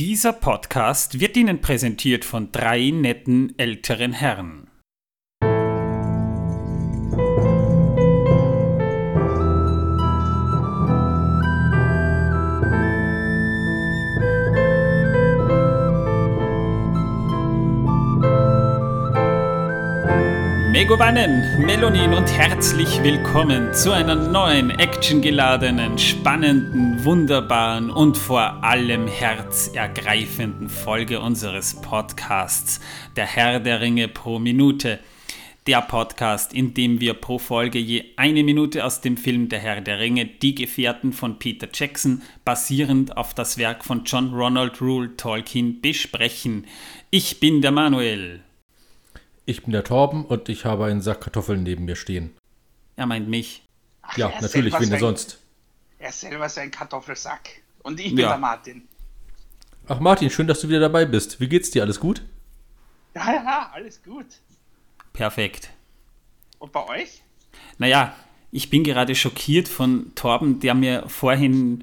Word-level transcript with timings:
Dieser 0.00 0.32
Podcast 0.32 1.20
wird 1.20 1.36
Ihnen 1.36 1.60
präsentiert 1.60 2.24
von 2.24 2.50
drei 2.52 2.88
netten 2.88 3.52
älteren 3.58 4.14
Herren. 4.14 4.69
Megowannen, 20.80 21.66
Melonin 21.66 22.14
und 22.14 22.26
herzlich 22.26 23.02
willkommen 23.02 23.74
zu 23.74 23.92
einer 23.92 24.14
neuen, 24.14 24.70
actiongeladenen, 24.70 25.98
spannenden, 25.98 27.04
wunderbaren 27.04 27.90
und 27.90 28.16
vor 28.16 28.64
allem 28.64 29.06
herzergreifenden 29.06 30.70
Folge 30.70 31.20
unseres 31.20 31.82
Podcasts, 31.82 32.80
der 33.14 33.26
Herr 33.26 33.60
der 33.60 33.82
Ringe 33.82 34.08
pro 34.08 34.38
Minute. 34.38 35.00
Der 35.66 35.82
Podcast, 35.82 36.54
in 36.54 36.72
dem 36.72 36.98
wir 36.98 37.12
pro 37.12 37.38
Folge 37.38 37.78
je 37.78 38.04
eine 38.16 38.42
Minute 38.42 38.82
aus 38.82 39.02
dem 39.02 39.18
Film 39.18 39.50
Der 39.50 39.58
Herr 39.58 39.82
der 39.82 39.98
Ringe, 39.98 40.24
Die 40.24 40.54
Gefährten 40.54 41.12
von 41.12 41.38
Peter 41.38 41.68
Jackson, 41.70 42.22
basierend 42.46 43.18
auf 43.18 43.34
das 43.34 43.58
Werk 43.58 43.84
von 43.84 44.04
John 44.04 44.32
Ronald 44.32 44.80
Rule 44.80 45.14
Tolkien, 45.18 45.82
besprechen. 45.82 46.64
Ich 47.10 47.38
bin 47.38 47.60
der 47.60 47.70
Manuel. 47.70 48.40
Ich 49.50 49.64
bin 49.64 49.72
der 49.72 49.82
Torben 49.82 50.24
und 50.24 50.48
ich 50.48 50.64
habe 50.64 50.84
einen 50.84 51.00
Sack 51.02 51.22
Kartoffeln 51.22 51.64
neben 51.64 51.84
mir 51.84 51.96
stehen. 51.96 52.30
Er 52.94 53.06
meint 53.06 53.28
mich. 53.28 53.64
Ach, 54.00 54.16
Ja, 54.16 54.28
er 54.28 54.36
ist 54.36 54.42
natürlich, 54.42 54.70
selber 54.72 54.84
wen 54.84 54.90
denn 54.90 55.00
sonst? 55.00 55.40
Er 55.98 56.10
ist 56.10 56.20
selber 56.20 56.48
sein 56.48 56.70
Kartoffelsack. 56.70 57.48
Und 57.82 57.98
ich 57.98 58.10
bin 58.14 58.18
Ja. 58.18 58.28
der 58.28 58.38
Martin. 58.38 58.86
Ach 59.88 59.98
Martin, 59.98 60.30
schön, 60.30 60.46
dass 60.46 60.60
du 60.60 60.68
wieder 60.68 60.78
dabei 60.78 61.04
bist. 61.04 61.40
Wie 61.40 61.48
geht's 61.48 61.72
dir? 61.72 61.82
Alles 61.82 61.98
gut? 61.98 62.22
Ja, 63.16 63.32
ja, 63.32 63.70
alles 63.74 64.00
gut. 64.04 64.26
Perfekt. 65.12 65.70
Und 66.60 66.70
bei 66.70 66.86
euch? 66.86 67.20
Naja, 67.78 68.14
ich 68.52 68.70
bin 68.70 68.84
gerade 68.84 69.16
schockiert 69.16 69.66
von 69.66 70.14
Torben, 70.14 70.60
der 70.60 70.74
mir 70.74 71.08
vorhin 71.08 71.82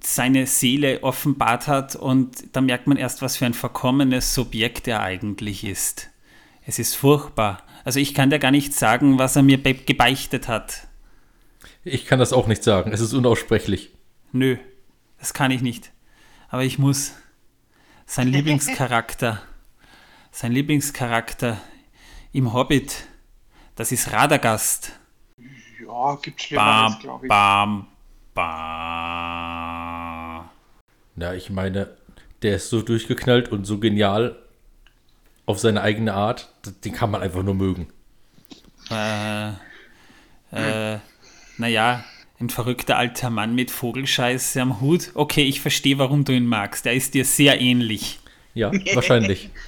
seine 0.00 0.46
Seele 0.46 1.02
offenbart 1.02 1.66
hat 1.66 1.96
und 1.96 2.54
da 2.54 2.60
merkt 2.60 2.86
man 2.86 2.96
erst, 2.98 3.20
was 3.20 3.36
für 3.36 3.46
ein 3.46 3.54
verkommenes 3.54 4.32
Subjekt 4.32 4.86
er 4.86 5.00
eigentlich 5.00 5.64
ist. 5.64 6.10
Es 6.66 6.78
ist 6.78 6.94
furchtbar. 6.96 7.62
Also 7.84 8.00
ich 8.00 8.14
kann 8.14 8.30
dir 8.30 8.38
gar 8.38 8.50
nicht 8.50 8.72
sagen, 8.74 9.18
was 9.18 9.36
er 9.36 9.42
mir 9.42 9.62
be- 9.62 9.74
gebeichtet 9.74 10.48
hat. 10.48 10.86
Ich 11.84 12.06
kann 12.06 12.18
das 12.18 12.32
auch 12.32 12.46
nicht 12.46 12.64
sagen. 12.64 12.92
Es 12.92 13.00
ist 13.00 13.12
unaussprechlich. 13.12 13.90
Nö, 14.32 14.56
das 15.18 15.34
kann 15.34 15.50
ich 15.50 15.60
nicht. 15.60 15.92
Aber 16.48 16.64
ich 16.64 16.78
muss. 16.78 17.12
Sein 18.06 18.28
Lieblingscharakter, 18.28 19.42
sein 20.30 20.52
Lieblingscharakter 20.52 21.58
im 22.32 22.52
Hobbit, 22.52 23.06
das 23.76 23.92
ist 23.92 24.12
Radagast. 24.12 24.92
Ja, 25.86 26.16
gibt 26.22 26.42
Schlimmeres, 26.42 26.98
glaube 27.00 27.26
ich. 27.26 27.28
bam, 27.28 27.86
bam. 28.34 28.44
Na, 31.16 31.34
ich 31.34 31.50
meine, 31.50 31.96
der 32.42 32.56
ist 32.56 32.70
so 32.70 32.82
durchgeknallt 32.82 33.48
und 33.50 33.64
so 33.64 33.78
genial 33.78 34.36
auf 35.46 35.58
seine 35.58 35.82
eigene 35.82 36.14
Art. 36.14 36.48
Den 36.84 36.92
kann 36.92 37.10
man 37.10 37.22
einfach 37.22 37.42
nur 37.42 37.54
mögen. 37.54 37.88
Äh, 38.90 39.50
äh, 40.52 40.98
naja, 41.58 42.04
ein 42.40 42.50
verrückter 42.50 42.96
alter 42.96 43.30
Mann 43.30 43.54
mit 43.54 43.70
Vogelscheiße 43.70 44.60
am 44.60 44.80
Hut. 44.80 45.10
Okay, 45.14 45.44
ich 45.44 45.60
verstehe, 45.60 45.98
warum 45.98 46.24
du 46.24 46.32
ihn 46.32 46.46
magst. 46.46 46.86
Er 46.86 46.94
ist 46.94 47.14
dir 47.14 47.24
sehr 47.24 47.60
ähnlich. 47.60 48.20
Ja, 48.54 48.72
wahrscheinlich. 48.94 49.50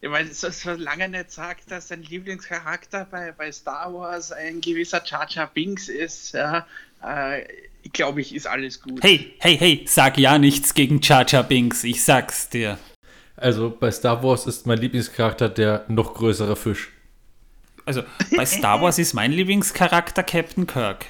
Ich 0.00 0.10
meine, 0.10 0.30
so, 0.34 0.50
solange 0.50 1.04
er 1.04 1.08
nicht 1.08 1.32
sagt, 1.32 1.70
dass 1.70 1.88
sein 1.88 2.02
Lieblingscharakter 2.02 3.06
bei, 3.10 3.32
bei 3.32 3.50
Star 3.50 3.90
Wars 3.94 4.32
ein 4.32 4.60
gewisser 4.60 5.02
Jar 5.02 5.26
Jar 5.30 5.46
Binks 5.46 5.88
ist, 5.88 6.34
ja, 6.34 6.66
äh, 7.02 7.42
glaube 7.90 8.20
ich, 8.20 8.34
ist 8.34 8.46
alles 8.46 8.82
gut. 8.82 9.02
Hey, 9.02 9.32
hey, 9.38 9.56
hey, 9.56 9.84
sag 9.88 10.18
ja 10.18 10.36
nichts 10.36 10.74
gegen 10.74 11.00
Jar 11.00 11.24
Jar 11.26 11.42
Binks. 11.42 11.84
Ich 11.84 12.04
sag's 12.04 12.50
dir. 12.50 12.78
Also 13.36 13.70
bei 13.70 13.90
Star 13.90 14.22
Wars 14.22 14.46
ist 14.46 14.66
mein 14.66 14.78
Lieblingscharakter 14.78 15.48
der 15.48 15.84
noch 15.88 16.14
größere 16.14 16.56
Fisch. 16.56 16.90
Also, 17.86 18.02
bei 18.34 18.46
Star 18.46 18.80
Wars 18.80 18.98
ist 18.98 19.12
mein 19.12 19.30
Lieblingscharakter 19.30 20.22
Captain 20.22 20.66
Kirk. 20.66 21.04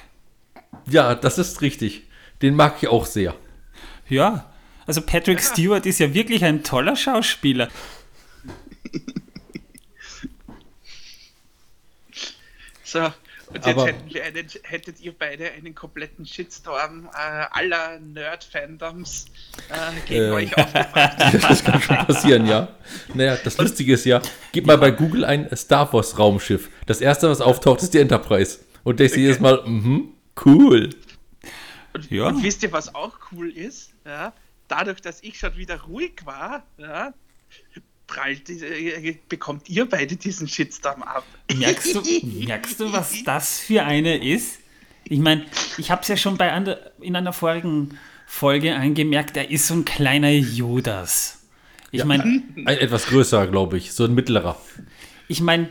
Ja, 0.89 1.15
das 1.15 1.37
ist 1.37 1.61
richtig. 1.61 2.03
Den 2.41 2.55
mag 2.55 2.75
ich 2.81 2.89
auch 2.89 3.05
sehr. 3.05 3.33
Ja, 4.09 4.51
also 4.85 5.01
Patrick 5.01 5.41
Stewart 5.41 5.85
ist 5.85 5.99
ja 5.99 6.13
wirklich 6.13 6.43
ein 6.43 6.63
toller 6.63 6.95
Schauspieler. 6.95 7.69
So, 12.83 13.11
und 13.55 13.65
jetzt 13.65 13.77
Aber- 13.77 13.87
hätten 13.87 14.13
wir 14.13 14.23
einen, 14.23 14.47
hättet 14.63 14.99
ihr 14.99 15.13
beide 15.17 15.51
einen 15.51 15.73
kompletten 15.75 16.25
Shitstorm 16.25 17.09
äh, 17.13 17.17
aller 17.51 17.99
Nerd-Fandoms 17.99 19.25
äh, 19.69 20.07
gegen 20.07 20.25
Äh. 20.25 20.31
euch 20.31 20.57
aufgebracht. 20.57 21.17
Das 21.41 21.63
kann 21.63 21.81
schon 21.81 21.97
passieren, 21.97 22.45
ja. 22.47 22.67
Naja, 23.13 23.37
das 23.43 23.57
Lustige 23.57 23.93
ist 23.93 24.05
ja, 24.05 24.21
gib 24.51 24.65
mal 24.65 24.77
bei 24.77 24.91
Google 24.91 25.25
ein 25.25 25.49
Star 25.55 25.91
Wars 25.93 26.17
Raumschiff. 26.19 26.69
Das 26.85 27.01
erste, 27.01 27.29
was 27.29 27.41
auftaucht, 27.41 27.81
ist 27.81 27.93
die 27.93 27.99
Enterprise. 27.99 28.59
Und 28.83 28.99
ich 29.01 29.11
sehe 29.13 29.23
jedes 29.23 29.39
Mal, 29.39 29.63
mhm, 29.65 30.09
cool. 30.45 30.89
Und, 31.93 32.11
Ja. 32.11 32.27
und 32.27 32.43
wisst 32.43 32.61
ihr, 32.63 32.71
was 32.71 32.93
auch 32.93 33.17
cool 33.31 33.49
ist? 33.49 33.91
Ja, 34.05 34.33
dadurch, 34.67 35.01
dass 35.01 35.23
ich 35.23 35.39
schon 35.39 35.55
wieder 35.57 35.81
ruhig 35.83 36.13
war, 36.25 36.63
ja, 36.77 37.13
prallt, 38.07 38.49
äh, 38.49 39.17
bekommt 39.29 39.69
ihr 39.69 39.87
beide 39.89 40.15
diesen 40.15 40.47
Shitstorm 40.47 41.03
ab. 41.03 41.25
Merkst 41.53 41.95
du, 41.95 42.01
merkst 42.23 42.79
du, 42.79 42.91
was 42.91 43.23
das 43.23 43.59
für 43.59 43.83
eine 43.83 44.23
ist? 44.23 44.59
Ich 45.05 45.19
meine, 45.19 45.45
ich 45.77 45.91
habe 45.91 46.01
es 46.01 46.07
ja 46.07 46.17
schon 46.17 46.37
bei 46.37 46.51
ander, 46.51 46.91
in 47.01 47.15
einer 47.15 47.33
vorigen 47.33 47.97
Folge 48.27 48.75
angemerkt, 48.75 49.37
er 49.37 49.49
ist 49.51 49.67
so 49.67 49.75
ein 49.75 49.85
kleiner 49.85 50.31
Judas. 50.31 51.39
Ich 51.91 51.99
Ja. 51.99 52.05
meine, 52.05 52.23
Ein 52.23 52.67
etwas 52.67 53.05
größer, 53.05 53.47
glaube 53.47 53.77
ich. 53.77 53.93
So 53.93 54.05
ein 54.05 54.13
mittlerer. 54.15 54.59
ich 55.27 55.41
meine, 55.41 55.69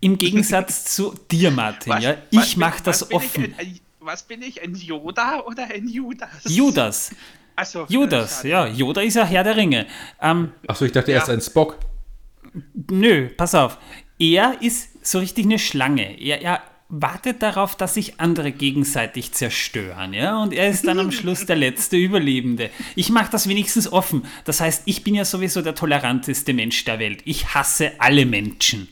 im 0.00 0.18
Gegensatz 0.18 0.84
zu 0.94 1.14
dir, 1.30 1.50
Martin, 1.50 1.92
ja, 2.00 2.16
was 2.32 2.44
ich 2.46 2.50
bin- 2.54 2.60
mache 2.60 2.82
das 2.82 3.10
offen. 3.12 3.44
Ich, 3.44 3.58
ein, 3.58 3.80
was 4.00 4.24
bin 4.24 4.42
ich, 4.42 4.60
ein 4.62 4.74
Yoda 4.74 5.40
oder 5.40 5.64
ein 5.70 5.88
Judas? 5.88 6.28
Judas, 6.44 7.10
Also, 7.56 7.86
Judas, 7.88 8.42
ja, 8.42 8.66
Yoda 8.66 9.00
ist 9.02 9.14
ja 9.14 9.24
Herr 9.24 9.44
der 9.44 9.56
Ringe. 9.56 9.86
Ähm, 10.20 10.52
Achso, 10.66 10.84
ich 10.84 10.92
dachte, 10.92 11.12
er 11.12 11.18
Ja. 11.18 11.22
ist 11.22 11.30
ein 11.30 11.40
Spock. 11.40 11.78
Nö, 12.90 13.28
pass 13.36 13.54
auf. 13.54 13.78
Er 14.18 14.56
ist 14.60 15.06
so 15.06 15.18
richtig 15.18 15.44
eine 15.46 15.58
Schlange. 15.58 16.20
Er, 16.20 16.42
er 16.42 16.62
wartet 16.88 17.42
darauf, 17.42 17.74
dass 17.76 17.94
sich 17.94 18.20
andere 18.20 18.52
gegenseitig 18.52 19.32
zerstören, 19.32 20.12
ja? 20.12 20.40
Und 20.42 20.52
er 20.52 20.68
ist 20.68 20.86
dann 20.86 20.98
am 20.98 21.10
Schluss 21.18 21.46
der 21.46 21.56
letzte 21.56 21.96
Überlebende. 21.96 22.70
Ich 22.94 23.10
mache 23.10 23.30
das 23.32 23.48
wenigstens 23.48 23.90
offen. 23.92 24.24
Das 24.44 24.60
heißt, 24.60 24.82
ich 24.86 25.02
bin 25.02 25.14
ja 25.14 25.24
sowieso 25.24 25.62
der 25.62 25.74
toleranteste 25.74 26.52
Mensch 26.52 26.84
der 26.84 26.98
Welt. 26.98 27.22
Ich 27.24 27.54
hasse 27.54 27.92
alle 27.98 28.26
Menschen. 28.26 28.88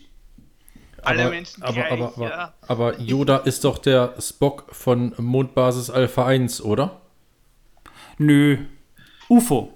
alle 1.03 1.23
aber, 1.23 1.31
Menschen 1.31 1.63
aber, 1.63 1.73
gleich, 1.75 1.93
aber, 1.93 2.13
aber, 2.17 2.29
ja. 2.31 2.55
aber 2.67 3.01
Yoda 3.01 3.37
ist 3.39 3.65
doch 3.65 3.79
der 3.79 4.15
Spock 4.21 4.67
von 4.71 5.15
Mondbasis 5.19 5.91
Alpha 5.91 6.27
1, 6.27 6.63
oder? 6.63 7.02
Nö. 8.23 8.59
UFO. 9.29 9.73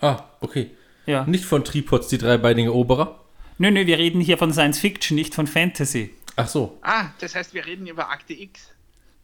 Ah, 0.00 0.24
okay. 0.40 0.70
Ja. 1.06 1.24
Nicht 1.26 1.44
von 1.44 1.64
Tripods, 1.64 2.08
die 2.08 2.18
dreibeinige 2.18 2.68
Eroberer? 2.70 3.20
Nö, 3.58 3.70
nö, 3.70 3.86
wir 3.86 3.98
reden 3.98 4.20
hier 4.20 4.38
von 4.38 4.52
Science 4.52 4.78
Fiction, 4.78 5.14
nicht 5.14 5.34
von 5.34 5.46
Fantasy. 5.46 6.14
Ach 6.36 6.48
so, 6.48 6.78
Ah, 6.82 7.06
das 7.20 7.34
heißt, 7.34 7.52
wir 7.54 7.66
reden 7.66 7.86
über 7.86 8.08
Akte 8.10 8.32
X. 8.32 8.68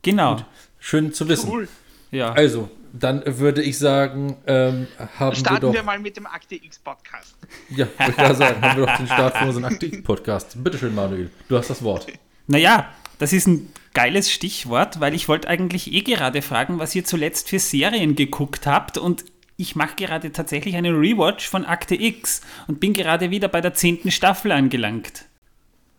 Genau. 0.02 0.44
schön 0.78 1.12
zu 1.12 1.28
wissen. 1.28 1.50
Cool. 1.50 1.68
Ja. 2.10 2.32
Also, 2.32 2.70
dann 2.92 3.22
würde 3.38 3.62
ich 3.62 3.78
sagen, 3.78 4.36
ähm, 4.46 4.86
haben 5.18 5.30
wir 5.32 5.36
Starten 5.36 5.60
doch. 5.62 5.72
wir 5.72 5.82
mal 5.82 5.98
mit 5.98 6.16
dem 6.16 6.26
Akte 6.26 6.54
X 6.54 6.78
Podcast. 6.78 7.36
Ja, 7.70 7.86
wollte 7.98 8.32
ich 8.32 8.36
sagen, 8.38 8.60
haben 8.62 8.78
wir 8.80 8.86
doch 8.86 8.96
den 8.96 9.06
Start 9.06 9.36
für 9.38 9.44
unseren 9.46 9.64
Aktiv-Podcast. 9.64 10.62
Bitteschön, 10.62 10.94
Manuel, 10.94 11.30
du 11.48 11.56
hast 11.56 11.70
das 11.70 11.82
Wort. 11.82 12.06
Naja, 12.46 12.88
das 13.18 13.32
ist 13.32 13.46
ein 13.46 13.72
geiles 13.94 14.30
Stichwort, 14.30 15.00
weil 15.00 15.14
ich 15.14 15.28
wollte 15.28 15.48
eigentlich 15.48 15.92
eh 15.92 16.02
gerade 16.02 16.42
fragen, 16.42 16.78
was 16.78 16.94
ihr 16.94 17.04
zuletzt 17.04 17.48
für 17.48 17.58
Serien 17.58 18.14
geguckt 18.14 18.66
habt 18.66 18.96
und 18.98 19.24
ich 19.56 19.74
mache 19.74 19.96
gerade 19.96 20.30
tatsächlich 20.30 20.76
einen 20.76 20.94
Rewatch 20.94 21.48
von 21.48 21.64
Akte 21.64 21.96
X 21.96 22.42
und 22.68 22.78
bin 22.78 22.92
gerade 22.92 23.30
wieder 23.30 23.48
bei 23.48 23.60
der 23.60 23.74
zehnten 23.74 24.12
Staffel 24.12 24.52
angelangt. 24.52 25.24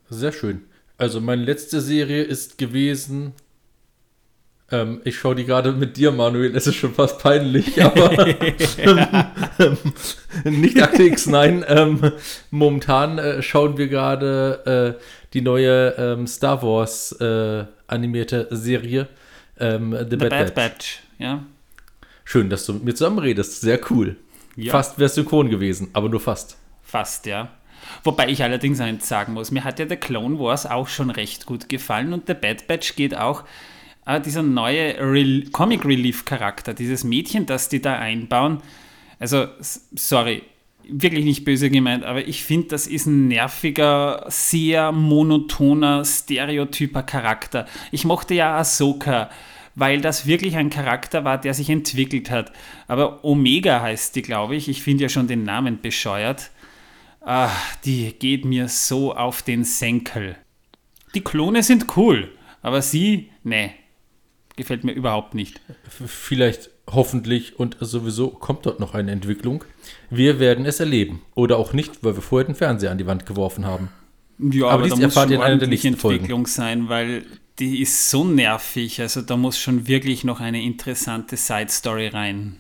Sehr 0.09 0.31
schön. 0.31 0.61
Also, 0.97 1.19
meine 1.21 1.43
letzte 1.43 1.81
Serie 1.81 2.23
ist 2.23 2.57
gewesen. 2.57 3.33
Ähm, 4.71 5.01
ich 5.03 5.17
schaue 5.17 5.35
die 5.35 5.45
gerade 5.45 5.73
mit 5.73 5.97
dir, 5.97 6.11
Manuel. 6.11 6.55
Es 6.55 6.67
ist 6.67 6.75
schon 6.75 6.93
fast 6.93 7.19
peinlich, 7.19 7.83
aber 7.83 8.27
ähm, 9.59 9.77
nicht 10.45 10.81
Akte 10.81 11.03
X, 11.03 11.25
nein. 11.25 11.65
Ähm, 11.67 12.13
momentan 12.51 13.17
äh, 13.17 13.41
schauen 13.41 13.77
wir 13.77 13.87
gerade 13.87 14.97
äh, 14.99 15.03
die 15.33 15.41
neue 15.41 15.95
ähm, 15.97 16.27
Star 16.27 16.61
Wars 16.63 17.11
äh, 17.19 17.65
animierte 17.87 18.47
Serie 18.51 19.07
ähm, 19.59 19.91
The, 19.91 20.05
The 20.09 20.15
Bad, 20.15 20.29
Bad 20.29 20.29
Batch. 20.29 20.55
Batch, 20.55 20.99
ja. 21.17 21.43
Schön, 22.23 22.49
dass 22.49 22.65
du 22.65 22.73
mit 22.73 22.83
mir 22.83 22.95
zusammen 22.95 23.19
redest. 23.19 23.61
Sehr 23.61 23.79
cool. 23.91 24.15
Ja. 24.55 24.71
Fast 24.71 24.99
wäre 24.99 25.09
synchron 25.09 25.49
gewesen, 25.49 25.89
aber 25.93 26.09
nur 26.09 26.19
fast. 26.19 26.57
Fast, 26.83 27.25
ja. 27.25 27.49
Wobei 28.03 28.29
ich 28.29 28.43
allerdings 28.43 28.79
eins 28.79 29.07
sagen 29.07 29.33
muss, 29.33 29.51
mir 29.51 29.63
hat 29.63 29.79
ja 29.79 29.85
der 29.85 29.97
Clone 29.97 30.37
Wars 30.37 30.65
auch 30.65 30.87
schon 30.87 31.09
recht 31.09 31.45
gut 31.45 31.69
gefallen 31.69 32.13
und 32.13 32.27
der 32.27 32.33
Bad 32.33 32.67
Batch 32.67 32.95
geht 32.95 33.15
auch, 33.15 33.45
äh, 34.05 34.19
dieser 34.19 34.43
neue 34.43 34.97
Rel 34.99 35.49
Comic 35.51 35.85
Relief 35.85 36.25
Charakter, 36.25 36.73
dieses 36.73 37.03
Mädchen, 37.03 37.45
das 37.45 37.69
die 37.69 37.81
da 37.81 37.97
einbauen, 37.97 38.61
also 39.17 39.47
sorry, 39.59 40.43
wirklich 40.91 41.25
nicht 41.25 41.45
böse 41.45 41.69
gemeint, 41.69 42.03
aber 42.03 42.27
ich 42.27 42.43
finde, 42.43 42.67
das 42.69 42.87
ist 42.87 43.05
ein 43.05 43.27
nerviger, 43.27 44.25
sehr 44.27 44.91
monotoner, 44.91 46.03
stereotyper 46.05 47.03
Charakter. 47.03 47.67
Ich 47.91 48.05
mochte 48.05 48.33
ja 48.33 48.57
Ahsoka, 48.57 49.29
weil 49.75 50.01
das 50.01 50.25
wirklich 50.25 50.57
ein 50.57 50.69
Charakter 50.69 51.23
war, 51.23 51.39
der 51.39 51.53
sich 51.53 51.69
entwickelt 51.69 52.29
hat. 52.29 52.51
Aber 52.87 53.23
Omega 53.23 53.81
heißt 53.81 54.15
die, 54.15 54.21
glaube 54.21 54.55
ich. 54.55 54.67
Ich 54.67 54.83
finde 54.83 55.03
ja 55.03 55.09
schon 55.09 55.27
den 55.27 55.43
Namen 55.43 55.81
bescheuert. 55.81 56.51
Ah, 57.21 57.51
die 57.85 58.13
geht 58.17 58.45
mir 58.45 58.67
so 58.67 59.13
auf 59.13 59.41
den 59.41 59.63
Senkel. 59.63 60.35
Die 61.15 61.21
Klone 61.21 61.63
sind 61.63 61.97
cool, 61.97 62.31
aber 62.61 62.81
sie, 62.81 63.31
nee, 63.43 63.71
gefällt 64.55 64.83
mir 64.83 64.91
überhaupt 64.91 65.33
nicht. 65.33 65.61
Vielleicht, 65.89 66.69
hoffentlich 66.93 67.59
und 67.59 67.77
sowieso 67.79 68.29
kommt 68.29 68.65
dort 68.65 68.79
noch 68.79 68.93
eine 68.93 69.11
Entwicklung. 69.11 69.63
Wir 70.09 70.39
werden 70.39 70.65
es 70.65 70.79
erleben. 70.79 71.21
Oder 71.35 71.57
auch 71.57 71.73
nicht, 71.73 72.03
weil 72.03 72.15
wir 72.15 72.21
vorher 72.21 72.45
den 72.45 72.55
Fernseher 72.55 72.91
an 72.91 72.97
die 72.97 73.05
Wand 73.05 73.25
geworfen 73.25 73.65
haben. 73.65 73.89
Ja, 74.39 74.65
Aber 74.65 74.73
aber, 74.73 74.83
dies 74.83 74.91
da 74.91 74.95
muss 74.95 75.03
erfahrt 75.03 75.25
schon 75.25 75.31
ihr 75.31 75.37
in 75.37 75.43
einer 75.43 75.57
der 75.57 75.67
nächsten 75.67 75.97
Folgen. 75.97 76.17
Entwicklung 76.17 76.47
sein, 76.47 76.89
weil 76.89 77.25
die 77.59 77.81
ist 77.81 78.09
so 78.09 78.23
nervig. 78.23 79.01
Also 79.01 79.21
da 79.21 79.37
muss 79.37 79.59
schon 79.59 79.87
wirklich 79.87 80.23
noch 80.23 80.39
eine 80.39 80.61
interessante 80.63 81.37
Side-Story 81.37 82.07
rein. 82.07 82.57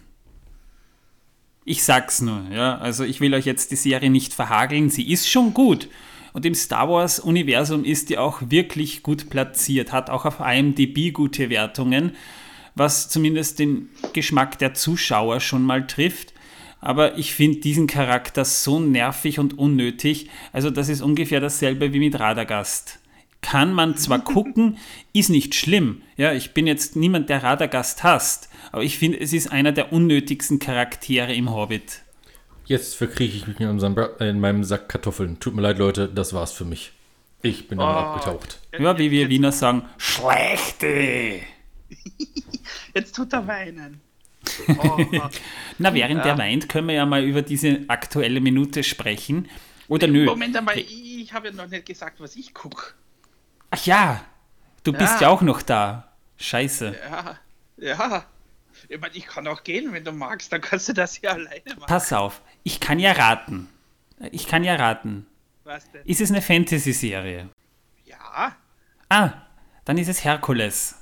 Ich 1.65 1.83
sag's 1.83 2.21
nur, 2.21 2.43
ja. 2.53 2.77
Also 2.77 3.03
ich 3.03 3.21
will 3.21 3.33
euch 3.33 3.45
jetzt 3.45 3.71
die 3.71 3.75
Serie 3.75 4.09
nicht 4.09 4.33
verhageln. 4.33 4.89
Sie 4.89 5.09
ist 5.11 5.29
schon 5.29 5.53
gut. 5.53 5.87
Und 6.33 6.45
im 6.45 6.53
Star 6.53 6.89
Wars-Universum 6.89 7.83
ist 7.85 8.09
die 8.09 8.17
auch 8.17 8.41
wirklich 8.45 9.03
gut 9.03 9.29
platziert. 9.29 9.91
Hat 9.91 10.09
auch 10.09 10.25
auf 10.25 10.39
IMDb 10.39 11.11
gute 11.11 11.49
Wertungen, 11.49 12.11
was 12.79 13.09
zumindest 13.09 13.59
den 13.59 13.89
Geschmack 14.13 14.57
der 14.59 14.73
Zuschauer 14.73 15.39
schon 15.41 15.63
mal 15.63 15.85
trifft. 15.85 16.33
Aber 16.81 17.17
ich 17.17 17.33
finde 17.33 17.59
diesen 17.59 17.87
Charakter 17.87 18.45
so 18.45 18.79
nervig 18.79 19.37
und 19.37 19.57
unnötig. 19.57 20.29
Also 20.53 20.69
das 20.69 20.87
ist 20.89 21.01
ungefähr 21.01 21.41
dasselbe 21.41 21.91
wie 21.93 21.99
mit 21.99 22.17
Radagast. 22.19 22.99
Kann 23.41 23.73
man 23.73 23.97
zwar 23.97 24.19
gucken, 24.23 24.77
ist 25.13 25.29
nicht 25.29 25.55
schlimm. 25.55 26.01
Ja, 26.17 26.33
ich 26.33 26.53
bin 26.53 26.67
jetzt 26.67 26.95
niemand, 26.95 27.29
der 27.29 27.43
Radagast 27.43 28.03
hasst. 28.03 28.49
Aber 28.71 28.83
ich 28.83 28.97
finde, 28.97 29.19
es 29.19 29.33
ist 29.33 29.51
einer 29.51 29.71
der 29.73 29.91
unnötigsten 29.91 30.59
Charaktere 30.59 31.33
im 31.35 31.51
Hobbit. 31.53 32.01
Jetzt 32.65 32.95
verkrieche 32.95 33.35
ich 33.37 33.47
mich 33.47 33.59
in, 33.59 33.67
unserem 33.67 33.97
in 34.19 34.39
meinem 34.39 34.63
Sack 34.63 34.89
Kartoffeln. 34.89 35.39
Tut 35.39 35.55
mir 35.55 35.61
leid, 35.61 35.79
Leute, 35.79 36.07
das 36.07 36.33
war's 36.33 36.51
für 36.53 36.65
mich. 36.65 36.91
Ich 37.41 37.67
bin 37.67 37.79
dann 37.79 37.87
Oh. 37.87 37.99
abgetaucht. 37.99 38.59
Ja, 38.77 38.97
wie 38.97 39.11
wir 39.11 39.29
Wiener 39.29 39.51
sagen, 39.51 39.83
schlechte. 39.97 41.39
Jetzt 42.93 43.15
tut 43.15 43.33
er 43.33 43.47
weinen. 43.47 44.01
Oh, 44.77 44.97
Na, 45.77 45.93
während 45.93 46.19
Ja. 46.19 46.23
der 46.23 46.37
weint, 46.37 46.69
können 46.69 46.87
wir 46.87 46.95
ja 46.95 47.05
mal 47.05 47.23
über 47.23 47.41
diese 47.41 47.81
aktuelle 47.87 48.39
Minute 48.41 48.83
sprechen. 48.83 49.49
Oder 49.89 50.07
nö. 50.07 50.25
Moment 50.25 50.55
einmal, 50.55 50.77
ich, 50.77 51.31
habe 51.33 51.49
ja 51.49 51.53
noch 51.53 51.67
nicht 51.67 51.85
gesagt, 51.85 52.19
was 52.21 52.35
ich 52.35 52.53
gucke. 52.53 52.93
Ach 53.71 53.85
ja, 53.85 54.23
du 54.83 54.93
bist 54.93 55.15
Ja. 55.15 55.21
ja 55.23 55.29
auch 55.29 55.41
noch 55.41 55.61
da. 55.61 56.13
Scheiße. 56.37 56.95
Ja, 57.09 57.37
ja. 57.77 58.25
Ich 58.87 58.99
meine, 58.99 59.13
ich 59.15 59.25
kann 59.27 59.45
auch 59.47 59.63
gehen, 59.63 59.91
wenn 59.91 60.05
du 60.05 60.11
magst, 60.13 60.53
dann 60.53 60.61
kannst 60.61 60.87
du 60.87 60.93
das 60.93 61.19
ja 61.21 61.31
alleine 61.31 61.61
machen. 61.75 61.87
Pass 61.87 62.13
auf, 62.13 62.41
ich 62.63 62.79
kann 62.79 62.97
ja 62.99 63.11
raten. 63.11 63.67
Ich 64.31 64.47
kann 64.47 64.63
ja 64.63 64.75
raten. 64.75 65.25
Was 65.65 65.89
denn? 65.91 66.01
Ist 66.05 66.21
es 66.21 66.31
eine 66.31 66.41
Fantasy-Serie? 66.41 67.49
Ja, 68.05 68.55
Ah, 69.09 69.31
dann 69.85 69.97
ist 69.97 70.07
es 70.07 70.23
Herkules. 70.23 70.98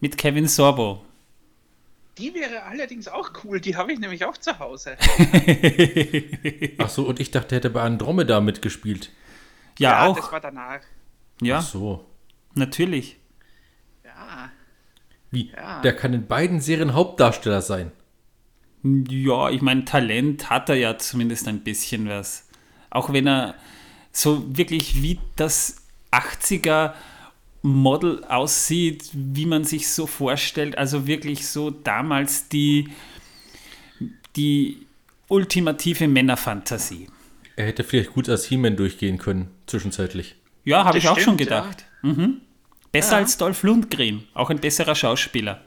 Mit 0.00 0.16
Kevin 0.16 0.46
Sorbo. 0.48 1.04
die 2.18 2.34
wäre 2.34 2.62
allerdings 2.64 3.08
auch 3.08 3.30
cool. 3.44 3.60
Die 3.60 3.76
habe 3.76 3.92
ich 3.92 3.98
nämlich 4.00 4.24
auch 4.24 4.36
zu 4.36 4.58
Hause. 4.58 4.96
Ach 6.78 6.88
so, 6.88 7.06
und 7.06 7.20
ich 7.20 7.30
dachte, 7.30 7.54
er 7.54 7.58
hätte 7.58 7.70
bei 7.70 7.82
Andromeda 7.82 8.40
mitgespielt. 8.40 9.10
Ja, 9.78 10.08
das 10.08 10.24
auch. 10.24 10.32
war 10.32 10.40
danach. 10.40 10.80
Ja, 11.40 11.58
Ach 11.58 11.62
so. 11.62 12.04
natürlich. 12.54 13.16
Ja, 14.04 14.50
Wie? 15.30 15.50
Ja. 15.50 15.80
Der 15.82 15.94
kann 15.94 16.12
in 16.14 16.26
beiden 16.26 16.60
Serien 16.60 16.94
Hauptdarsteller 16.94 17.62
sein. 17.62 17.92
Ja, 18.82 19.50
ich 19.50 19.60
meine, 19.62 19.84
Talent 19.84 20.50
hat 20.50 20.68
er 20.68 20.76
ja 20.76 20.98
zumindest 20.98 21.46
ein 21.48 21.60
bisschen 21.60 22.08
was. 22.08 22.48
Auch 22.90 23.12
wenn 23.12 23.26
er 23.28 23.54
so 24.12 24.56
wirklich 24.56 25.02
wie 25.02 25.20
das 25.36 25.82
80er 26.10 26.94
Model 27.62 28.24
aussieht, 28.24 29.10
wie 29.12 29.46
man 29.46 29.64
sich 29.64 29.88
so 29.90 30.06
vorstellt. 30.06 30.78
Also 30.78 31.06
wirklich 31.06 31.46
so 31.46 31.70
damals 31.70 32.48
die, 32.48 32.88
die 34.36 34.86
ultimative 35.28 36.08
Männerfantasie. 36.08 37.08
Er 37.56 37.66
hätte 37.66 37.84
vielleicht 37.84 38.12
gut 38.12 38.28
als 38.28 38.44
He-Man 38.46 38.76
durchgehen 38.76 39.18
können, 39.18 39.50
zwischenzeitlich. 39.66 40.36
Ja, 40.64 40.84
habe 40.84 40.98
ich 40.98 41.08
auch 41.08 41.14
schon 41.16 41.34
stimmt, 41.34 41.38
gedacht. 41.38 41.84
Mhm. 42.02 42.40
Besser 42.92 43.12
Ja. 43.12 43.18
als 43.18 43.36
Dolph 43.36 43.62
Lundgren, 43.64 44.26
auch 44.34 44.50
ein 44.50 44.60
besserer 44.60 44.94
Schauspieler. 44.94 45.60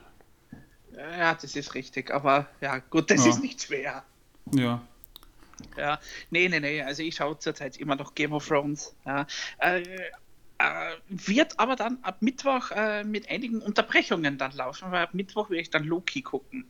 ja, 1.18 1.36
das 1.36 1.56
ist 1.56 1.76
richtig. 1.76 2.10
Aber 2.12 2.48
ja, 2.62 2.78
gut, 2.80 3.12
das 3.12 3.26
Ja. 3.26 3.32
ist 3.32 3.42
nicht 3.42 3.62
schwer. 3.62 4.04
Ja. 4.56 4.82
Ja, 5.78 6.00
nee, 6.32 6.48
nee, 6.50 6.60
nee. 6.60 6.82
Also 6.82 7.04
ich 7.04 7.16
schaue 7.16 7.38
zurzeit 7.38 7.78
immer 7.78 7.96
noch 7.96 8.16
Game 8.16 8.34
of 8.34 8.48
Thrones. 8.48 8.96
Ja. 9.06 9.28
Äh, 9.60 9.84
wird 11.10 11.60
aber 11.60 11.76
dann 11.76 11.98
ab 12.02 12.18
Mittwoch 12.22 12.72
äh, 12.72 13.04
mit 13.04 13.30
einigen 13.30 13.62
Unterbrechungen 13.62 14.38
dann 14.38 14.52
laufen, 14.54 14.92
weil 14.92 15.04
ab 15.04 15.14
Mittwoch 15.14 15.50
werde 15.50 15.62
ich 15.62 15.70
dann 15.70 15.84
Loki 15.84 16.22
gucken. 16.22 16.66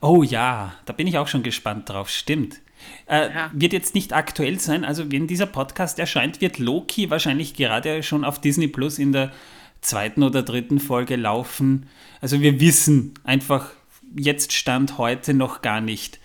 Oh 0.00 0.22
ja, 0.22 0.74
da 0.86 0.92
bin 0.92 1.06
ich 1.06 1.18
auch 1.18 1.28
schon 1.28 1.42
gespannt 1.42 1.88
drauf. 1.88 2.08
Stimmt. 2.08 2.60
Äh, 3.06 3.30
Ja. 3.32 3.50
Wird 3.52 3.72
jetzt 3.72 3.94
nicht 3.94 4.12
aktuell 4.12 4.58
sein. 4.58 4.84
Also 4.84 5.10
wenn 5.10 5.26
dieser 5.26 5.46
Podcast 5.46 5.98
erscheint, 5.98 6.40
wird 6.40 6.58
Loki 6.58 7.10
wahrscheinlich 7.10 7.54
gerade 7.54 8.02
schon 8.02 8.24
auf 8.24 8.40
Disney 8.40 8.68
Plus 8.68 8.98
in 8.98 9.12
der 9.12 9.32
zweiten 9.80 10.22
oder 10.22 10.42
dritten 10.42 10.80
Folge 10.80 11.16
laufen. 11.16 11.88
Also 12.20 12.40
wir 12.40 12.60
wissen 12.60 13.14
einfach 13.24 13.70
jetzt 14.16 14.52
Stand 14.52 14.98
heute 14.98 15.34
noch 15.34 15.62
gar 15.62 15.80
nicht, 15.80 16.20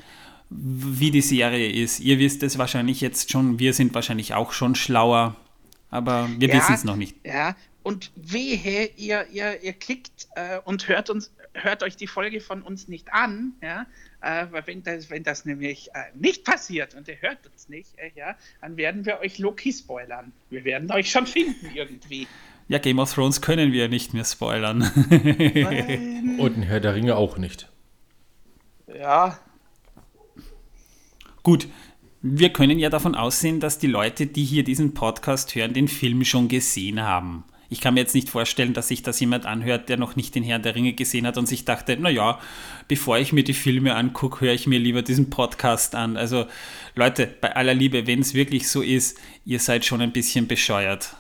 wie 0.50 1.12
die 1.12 1.22
Serie 1.22 1.72
ist. 1.72 2.00
Ihr 2.00 2.20
wisst 2.20 2.44
es 2.44 2.58
wahrscheinlich 2.58 3.02
jetzt 3.02 3.32
schon. 3.32 3.60
Wir 3.60 3.74
sind 3.74 3.94
wahrscheinlich 3.94 4.34
auch 4.34 4.52
schon 4.52 4.76
schlauer. 4.76 5.36
Aber 5.92 6.28
wir 6.38 6.48
Ja. 6.50 6.56
wissen 6.58 6.74
es 6.74 6.84
noch 6.84 6.96
nicht. 6.96 7.16
Ja, 7.26 7.56
und 7.84 8.12
wehe, 8.16 8.90
ihr, 8.96 9.28
ihr, 9.32 9.62
ihr 9.62 9.74
klickt 9.74 10.28
äh, 10.36 10.60
und 10.66 10.88
hört 10.88 11.10
uns, 11.10 11.32
hört 11.54 11.84
euch 11.84 11.96
die 11.98 12.08
Folge 12.08 12.40
von 12.42 12.62
uns 12.62 12.88
nicht 12.88 13.12
an, 13.12 13.54
ja, 13.62 13.86
äh, 14.22 14.46
weil 14.52 14.66
wenn 14.68 14.84
das, 14.84 15.10
wenn 15.10 15.24
das 15.24 15.46
nämlich 15.46 15.90
äh, 15.94 16.04
nicht 16.16 16.46
passiert 16.46 16.96
und 16.96 17.08
ihr 17.08 17.18
hört 17.22 17.46
uns 17.52 17.70
nicht, 17.70 17.90
äh, 17.98 18.12
ja, 18.16 18.36
dann 18.62 18.78
werden 18.78 19.06
wir 19.06 19.20
euch 19.20 19.38
Loki 19.40 19.74
spoilern. 19.74 20.32
Wir 20.50 20.64
werden 20.64 20.92
euch 20.92 21.12
schon 21.12 21.28
finden 21.28 21.70
irgendwie. 21.74 22.28
Ja, 22.68 22.78
Game 22.78 23.00
of 23.00 23.14
Thrones 23.14 23.42
können 23.42 23.74
wir 23.74 23.90
nicht 23.90 24.14
mehr 24.14 24.24
spoilern. 24.24 24.84
Und 26.40 26.58
ein 26.58 26.62
Herr 26.64 26.80
der 26.80 26.96
Ringe 26.96 27.18
auch 27.18 27.38
nicht. 27.38 27.68
ja, 28.88 29.38
Gut, 31.44 31.68
wir 32.22 32.54
können 32.54 32.78
ja 32.78 32.90
davon 32.90 33.16
aussehen, 33.16 33.60
dass 33.60 33.80
die 33.80 33.88
Leute, 33.88 34.28
die 34.28 34.44
hier 34.44 34.64
diesen 34.64 34.94
Podcast 34.94 35.56
hören, 35.56 35.74
den 35.74 35.88
Film 35.88 36.24
schon 36.24 36.48
gesehen 36.48 37.02
haben. 37.02 37.44
Ich 37.70 37.80
kann 37.80 37.94
mir 37.94 38.02
jetzt 38.02 38.14
nicht 38.14 38.30
vorstellen, 38.30 38.74
dass 38.74 38.90
sich 38.90 39.02
das 39.02 39.20
jemand 39.22 39.46
anhört, 39.46 39.88
der 39.88 39.98
noch 39.98 40.18
nicht 40.18 40.36
den 40.36 40.44
Herrn 40.44 40.62
der 40.62 40.76
Ringe 40.76 40.94
gesehen 40.94 41.26
hat 41.26 41.38
und 41.38 41.48
sich 41.48 41.64
dachte, 41.64 41.98
naja, 41.98 42.38
bevor 42.90 43.18
ich 43.18 43.32
mir 43.32 43.46
die 43.46 43.54
Filme 43.54 43.96
angucke, 43.96 44.42
höre 44.42 44.54
ich 44.54 44.68
mir 44.68 44.78
lieber 44.78 45.02
diesen 45.02 45.30
Podcast 45.30 45.96
an. 45.96 46.18
Also 46.18 46.46
Leute, 46.96 47.34
bei 47.40 47.56
aller 47.56 47.74
Liebe, 47.74 48.06
wenn 48.08 48.20
es 48.20 48.34
wirklich 48.34 48.68
so 48.70 48.82
ist, 48.82 49.18
ihr 49.46 49.60
seid 49.60 49.86
schon 49.86 50.02
ein 50.02 50.12
bisschen 50.12 50.48
bescheuert. 50.48 51.16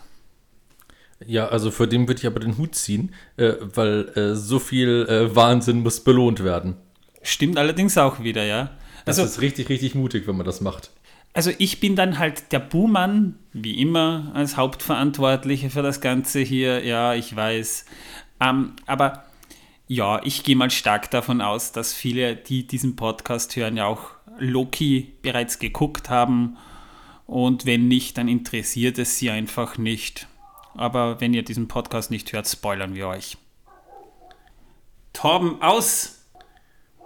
Ja, 1.25 1.48
also 1.48 1.72
vor 1.72 1.88
dem 1.88 2.08
würde 2.08 2.20
ich 2.20 2.27
aber 2.27 2.41
den 2.41 2.58
Hut 2.58 2.75
ziehen, 2.75 3.13
äh, 3.38 3.53
weil 3.62 4.10
äh, 4.15 4.36
so 4.36 4.60
viel 4.60 5.08
äh, 5.08 5.34
Wahnsinn 5.34 5.81
muss 5.81 6.03
belohnt 6.03 6.43
werden. 6.43 6.75
Stimmt 7.24 7.58
allerdings 7.58 7.98
auch 7.98 8.22
wieder, 8.24 8.43
ja. 8.43 8.72
Das 9.05 9.20
Also, 9.20 9.29
ist 9.29 9.41
richtig, 9.41 9.70
richtig 9.70 9.96
mutig, 9.96 10.27
wenn 10.27 10.38
man 10.38 10.46
das 10.46 10.62
macht. 10.62 10.91
Also 11.34 11.51
ich 11.60 11.79
bin 11.79 11.96
dann 11.96 12.20
halt 12.20 12.51
der 12.51 12.60
Buhmann, 12.60 13.39
wie 13.53 13.79
immer, 13.81 14.31
als 14.34 14.58
Hauptverantwortliche 14.58 15.70
für 15.70 15.81
das 15.81 16.01
Ganze 16.01 16.39
hier. 16.39 16.84
Ja, 16.84 17.13
ich 17.13 17.34
weiß. 17.34 17.86
Ähm, 18.41 18.74
aber 18.86 19.24
ja, 19.88 20.22
ich 20.24 20.43
gehe 20.43 20.55
mal 20.55 20.70
stark 20.70 21.10
davon 21.12 21.41
aus, 21.41 21.72
dass 21.72 21.93
viele, 21.93 22.36
die 22.36 22.67
diesen 22.67 22.96
Podcast 22.96 23.55
hören, 23.55 23.77
ja 23.77 23.86
auch 23.86 24.12
Loki 24.39 25.13
bereits 25.22 25.60
geguckt 25.60 26.10
haben. 26.10 26.58
Und 27.27 27.65
wenn 27.65 27.88
nicht, 27.88 28.17
dann 28.17 28.27
interessiert 28.27 28.98
es 28.98 29.17
sie 29.17 29.29
einfach 29.29 29.77
nicht. 29.77 30.27
Aber 30.75 31.22
wenn 31.22 31.34
ihr 31.34 31.43
diesen 31.43 31.67
Podcast 31.67 32.12
nicht 32.12 32.34
hört, 32.34 32.48
spoilern 32.48 32.96
wir 32.96 33.08
euch. 33.08 33.38
Torben, 35.13 35.62
aus! 35.62 36.21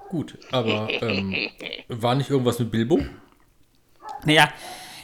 Gut, 0.09 0.37
aber 0.51 0.87
ähm, 1.01 1.35
war 1.87 2.15
nicht 2.15 2.29
irgendwas 2.29 2.59
mit 2.59 2.71
Bilbo? 2.71 2.99
Naja, 4.23 4.49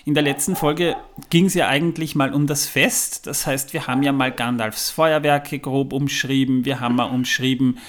in 0.05 0.13
der 0.13 0.23
letzten 0.23 0.55
Folge 0.55 0.95
ging 1.29 1.45
es 1.45 1.53
ja 1.53 1.67
eigentlich 1.67 2.15
mal 2.15 2.33
um 2.33 2.47
das 2.47 2.65
Fest. 2.65 3.27
Das 3.27 3.45
heißt, 3.45 3.73
wir 3.73 3.87
haben 3.87 4.03
ja 4.03 4.11
mal 4.11 4.31
Gandalfs 4.31 4.89
Feuerwerke 4.89 5.59
grob 5.59 5.93
umschrieben. 5.93 6.65
Wir 6.65 6.79
haben 6.79 6.95
mal 6.95 7.05
umschrieben, 7.05 7.79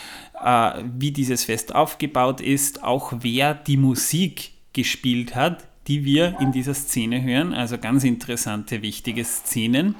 äh, 0.43 0.83
wie 0.99 1.11
dieses 1.11 1.45
Fest 1.45 1.75
aufgebaut 1.75 2.41
ist, 2.41 2.83
auch 2.83 3.13
wer 3.21 3.55
die 3.55 3.77
Musik 3.77 4.53
gespielt 4.73 5.35
hat, 5.35 5.67
die 5.87 6.05
wir 6.05 6.37
in 6.41 6.53
dieser 6.53 6.75
Szene 6.75 7.23
hören. 7.23 7.55
Also 7.55 7.79
ganz 7.79 8.05
interessante, 8.05 8.83
wichtige 8.83 9.25
Szenen. 9.25 9.95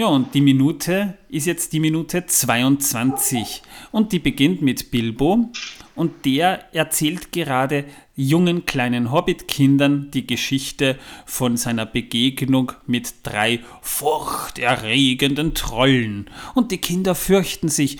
Ja, 0.00 0.06
und 0.06 0.34
die 0.34 0.40
Minute 0.40 1.18
ist 1.28 1.46
jetzt 1.46 1.74
die 1.74 1.78
Minute 1.78 2.24
22 2.24 3.60
und 3.92 4.12
die 4.12 4.18
beginnt 4.18 4.62
mit 4.62 4.90
Bilbo 4.90 5.50
und 5.94 6.24
der 6.24 6.74
erzählt 6.74 7.32
gerade 7.32 7.84
jungen 8.16 8.64
kleinen 8.64 9.12
Hobbitkindern 9.12 10.10
die 10.10 10.26
Geschichte 10.26 10.98
von 11.26 11.58
seiner 11.58 11.84
Begegnung 11.84 12.72
mit 12.86 13.12
drei 13.24 13.60
furchterregenden 13.82 15.52
Trollen. 15.52 16.30
Und 16.54 16.72
die 16.72 16.78
Kinder 16.78 17.14
fürchten 17.14 17.68
sich, 17.68 17.98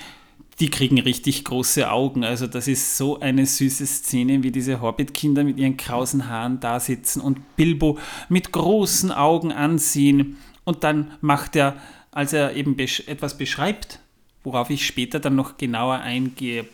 die 0.59 0.71
kriegen 0.71 0.99
richtig 0.99 1.43
große 1.43 1.91
Augen. 1.91 2.23
Also 2.23 2.47
das 2.47 2.67
ist 2.67 2.97
so 2.97 3.19
eine 3.19 3.45
süße 3.45 3.85
Szene, 3.85 4.41
wie 4.41 4.51
diese 4.51 4.81
Hobbit-Kinder 4.81 5.43
mit 5.43 5.59
ihren 5.59 5.77
krausen 5.77 6.27
Haaren 6.27 6.59
da 6.59 6.79
sitzen 6.79 7.21
und 7.21 7.55
Bilbo 7.57 7.99
mit 8.27 8.51
großen 8.51 9.11
Augen 9.11 9.51
ansehen. 9.51 10.37
Und 10.63 10.83
dann 10.83 11.11
macht 11.21 11.55
er, 11.55 11.75
als 12.11 12.33
er 12.33 12.55
eben 12.55 12.75
besch 12.75 13.07
etwas 13.07 13.37
beschreibt, 13.37 13.99
worauf 14.43 14.69
ich 14.69 14.85
später 14.85 15.19
dann 15.19 15.35
noch 15.35 15.57
genauer 15.57 15.99
eingehe, 15.99 16.65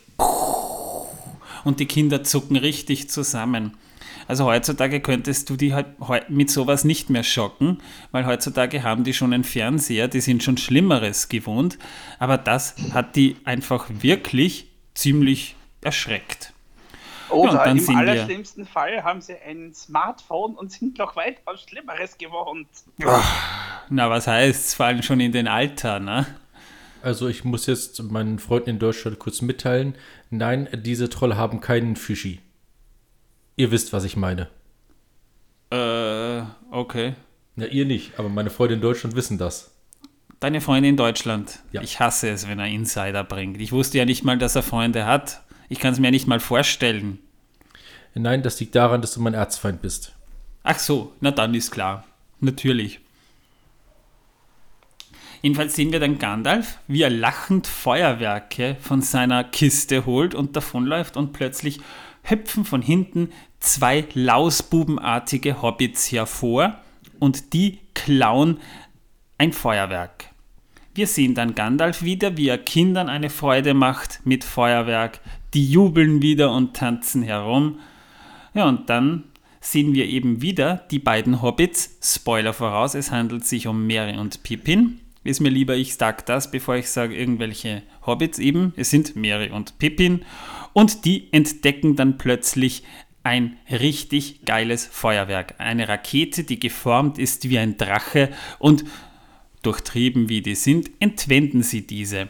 und 1.63 1.79
die 1.81 1.85
Kinder 1.85 2.23
zucken 2.23 2.55
richtig 2.55 3.09
zusammen. 3.09 3.75
Also 4.27 4.45
heutzutage 4.45 4.99
könntest 4.99 5.49
du 5.49 5.55
die 5.55 5.73
halt 5.73 5.87
mit 6.29 6.49
sowas 6.49 6.83
nicht 6.83 7.09
mehr 7.09 7.23
schocken, 7.23 7.79
weil 8.11 8.25
heutzutage 8.25 8.83
haben 8.83 9.03
die 9.03 9.13
schon 9.13 9.33
einen 9.33 9.43
Fernseher, 9.43 10.07
die 10.07 10.21
sind 10.21 10.43
schon 10.43 10.57
Schlimmeres 10.57 11.29
gewohnt, 11.29 11.77
aber 12.19 12.37
das 12.37 12.75
hat 12.93 13.15
die 13.15 13.37
einfach 13.43 13.87
wirklich 13.89 14.67
ziemlich 14.93 15.55
erschreckt. 15.81 16.53
Oder 17.29 17.65
ja, 17.65 17.71
im 17.71 17.97
allerschlimmsten 17.97 18.65
wir, 18.65 18.71
Fall 18.71 19.03
haben 19.03 19.21
sie 19.21 19.35
ein 19.35 19.73
Smartphone 19.73 20.55
und 20.55 20.71
sind 20.71 20.97
noch 20.97 21.15
weitaus 21.15 21.65
Schlimmeres 21.67 22.17
gewohnt. 22.17 22.67
Na, 23.89 24.09
was 24.09 24.27
heißt, 24.27 24.75
fallen 24.75 25.03
schon 25.03 25.19
in 25.19 25.31
den 25.31 25.47
Alter, 25.47 25.99
ne? 25.99 26.25
Also 27.01 27.27
ich 27.27 27.43
muss 27.43 27.65
jetzt 27.67 28.01
meinen 28.03 28.39
Freunden 28.39 28.71
in 28.71 28.79
Deutschland 28.79 29.19
kurz 29.19 29.41
mitteilen. 29.41 29.95
Nein, 30.29 30.67
diese 30.73 31.09
Trolle 31.09 31.37
haben 31.37 31.61
keinen 31.61 31.95
Fischi. 31.95 32.39
Ihr 33.55 33.71
wisst, 33.71 33.93
was 33.93 34.03
ich 34.03 34.17
meine. 34.17 34.49
Äh, 35.71 36.41
okay. 36.71 37.15
Na, 37.55 37.65
ihr 37.65 37.85
nicht, 37.85 38.19
aber 38.19 38.29
meine 38.29 38.49
Freunde 38.49 38.75
in 38.75 38.81
Deutschland 38.81 39.15
wissen 39.15 39.37
das. 39.37 39.71
Deine 40.39 40.61
Freunde 40.61 40.89
in 40.89 40.97
Deutschland. 40.97 41.59
Ja. 41.71 41.81
Ich 41.81 41.99
hasse 41.99 42.29
es, 42.29 42.47
wenn 42.47 42.59
er 42.59 42.67
Insider 42.67 43.23
bringt. 43.23 43.59
Ich 43.59 43.71
wusste 43.71 43.97
ja 43.97 44.05
nicht 44.05 44.23
mal, 44.23 44.37
dass 44.37 44.55
er 44.55 44.61
Freunde 44.61 45.05
hat. 45.05 45.41
Ich 45.69 45.79
kann 45.79 45.93
es 45.93 45.99
mir 45.99 46.11
nicht 46.11 46.27
mal 46.27 46.39
vorstellen. 46.39 47.19
Nein, 48.13 48.41
das 48.41 48.59
liegt 48.59 48.75
daran, 48.75 49.01
dass 49.01 49.13
du 49.13 49.21
mein 49.21 49.33
Erzfeind 49.33 49.81
bist. 49.81 50.13
Ach 50.63 50.79
so, 50.79 51.13
na 51.21 51.31
dann 51.31 51.53
ist 51.53 51.71
klar. 51.71 52.05
Natürlich. 52.39 52.99
Jedenfalls 55.41 55.75
sehen 55.75 55.91
wir 55.91 55.99
dann 55.99 56.17
Gandalf, 56.17 56.79
wie 56.87 57.03
er 57.03 57.09
lachend 57.09 57.67
Feuerwerke 57.67 58.75
von 58.81 59.01
seiner 59.01 59.43
Kiste 59.43 60.05
holt 60.05 60.33
und 60.33 60.55
davonläuft 60.55 61.15
und 61.15 61.31
plötzlich 61.31 61.79
hüpfen 62.23 62.65
von 62.65 62.81
hinten 62.81 63.29
zwei 63.59 64.05
lausbubenartige 64.13 65.61
Hobbits 65.61 66.11
hervor 66.11 66.79
und 67.19 67.53
die 67.53 67.79
klauen 67.93 68.59
ein 69.37 69.53
Feuerwerk. 69.53 70.25
Wir 70.97 71.05
sehen 71.05 71.35
dann 71.35 71.53
Gandalf 71.53 72.01
wieder, 72.01 72.37
wie 72.37 72.47
er 72.47 72.57
Kindern 72.57 73.07
eine 73.07 73.29
Freude 73.29 73.75
macht 73.75 74.21
mit 74.23 74.43
Feuerwerk. 74.43 75.19
Die 75.53 75.69
jubeln 75.69 76.23
wieder 76.23 76.51
und 76.51 76.75
tanzen 76.75 77.21
herum. 77.21 77.77
Ja, 78.55 78.67
und 78.67 78.89
dann 78.89 79.25
sehen 79.61 79.93
wir 79.93 80.07
eben 80.07 80.41
wieder 80.41 80.87
die 80.89 80.97
beiden 80.97 81.43
Hobbits. 81.43 81.99
Spoiler 82.01 82.51
voraus, 82.51 82.95
es 82.95 83.11
handelt 83.11 83.45
sich 83.45 83.67
um 83.67 83.85
Mary 83.85 84.17
und 84.17 84.41
Pippin. 84.41 84.99
Ist 85.23 85.39
mir 85.39 85.49
lieber, 85.49 85.75
ich 85.75 85.93
sage 85.93 86.23
das, 86.25 86.49
bevor 86.49 86.77
ich 86.77 86.89
sage 86.89 87.15
irgendwelche 87.15 87.83
Hobbits 88.03 88.39
eben. 88.39 88.73
Es 88.75 88.89
sind 88.89 89.15
Mary 89.15 89.51
und 89.51 89.77
Pippin 89.77 90.25
und 90.73 91.05
die 91.05 91.31
entdecken 91.31 91.95
dann 91.95 92.17
plötzlich 92.17 92.81
ein 93.21 93.57
richtig 93.69 94.45
geiles 94.45 94.87
Feuerwerk. 94.87 95.55
Eine 95.59 95.89
Rakete, 95.89 96.43
die 96.43 96.59
geformt 96.59 97.19
ist 97.19 97.49
wie 97.49 97.59
ein 97.59 97.77
Drache 97.77 98.29
und 98.57 98.83
durchtrieben 99.67 100.29
wie 100.29 100.41
die 100.41 100.55
sind, 100.55 100.89
entwenden 100.99 101.61
sie 101.61 101.85
diese. 101.85 102.29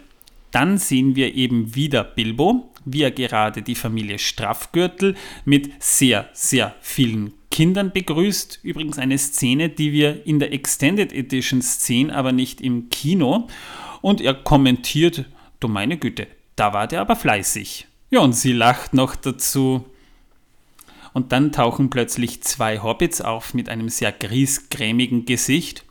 Dann 0.51 0.79
sehen 0.79 1.15
wir 1.15 1.36
eben 1.36 1.75
wieder 1.75 2.03
Bilbo, 2.03 2.72
wie 2.84 3.03
er 3.03 3.12
gerade 3.12 3.62
die 3.62 3.75
Familie 3.75 4.17
Straffgürtel 4.17 5.15
mit 5.46 5.72
sehr, 5.79 6.29
sehr 6.34 6.75
vielen 6.82 7.34
Kindern 7.51 7.91
begrüßt. 7.91 8.62
Übrigens 8.63 8.98
eine 8.98 9.20
Szene, 9.20 9.70
die 9.70 9.91
wir 9.91 10.25
in 10.25 10.39
der 10.39 10.51
Extended 10.51 11.13
Edition 11.13 11.62
sehen, 11.62 12.10
aber 12.10 12.32
nicht 12.32 12.60
im 12.60 12.89
Kino. 12.89 13.48
Und 14.01 14.20
er 14.20 14.34
kommentiert, 14.34 15.25
du 15.60 15.67
meine 15.67 15.98
Güte, 15.98 16.27
da 16.56 16.74
war 16.74 16.88
der 16.88 17.01
aber 17.01 17.15
fleißig. 17.15 17.88
Ja, 18.10 18.22
und 18.22 18.34
sie 18.34 18.53
lacht 18.53 18.96
noch 18.96 19.15
dazu. 19.15 19.86
Und 21.13 21.32
dann 21.32 21.51
tauchen 21.51 21.91
plötzlich 21.91 22.41
zwei 22.41 22.82
Hobbits 22.82 23.22
auf 23.22 23.53
mit 23.53 23.70
einem 23.70 23.89
sehr 23.89 24.12
griesgrämigen 24.12 25.25
Gesicht. 25.25 25.84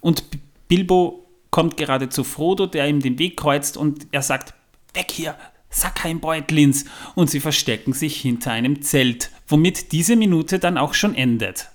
Und 0.00 0.24
Bilbo 0.68 1.26
kommt 1.50 1.76
gerade 1.76 2.08
zu 2.08 2.24
Frodo, 2.24 2.66
der 2.66 2.88
ihm 2.88 3.00
den 3.00 3.18
Weg 3.18 3.36
kreuzt 3.36 3.76
und 3.76 4.06
er 4.12 4.22
sagt, 4.22 4.54
weg 4.94 5.10
hier, 5.10 5.34
sag 5.70 5.96
kein 5.96 6.20
Beutlins. 6.20 6.84
Und 7.14 7.30
sie 7.30 7.40
verstecken 7.40 7.92
sich 7.92 8.20
hinter 8.20 8.52
einem 8.52 8.82
Zelt, 8.82 9.30
womit 9.46 9.92
diese 9.92 10.16
Minute 10.16 10.58
dann 10.58 10.78
auch 10.78 10.94
schon 10.94 11.14
endet. 11.14 11.68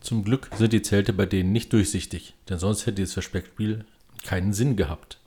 Zum 0.00 0.24
Glück 0.24 0.50
sind 0.56 0.72
die 0.72 0.82
Zelte 0.82 1.12
bei 1.12 1.26
denen 1.26 1.52
nicht 1.52 1.72
durchsichtig, 1.72 2.34
denn 2.48 2.58
sonst 2.58 2.86
hätte 2.86 3.02
das 3.02 3.14
Versteckspiel 3.14 3.84
keinen 4.24 4.52
Sinn 4.52 4.76
gehabt. 4.76 5.18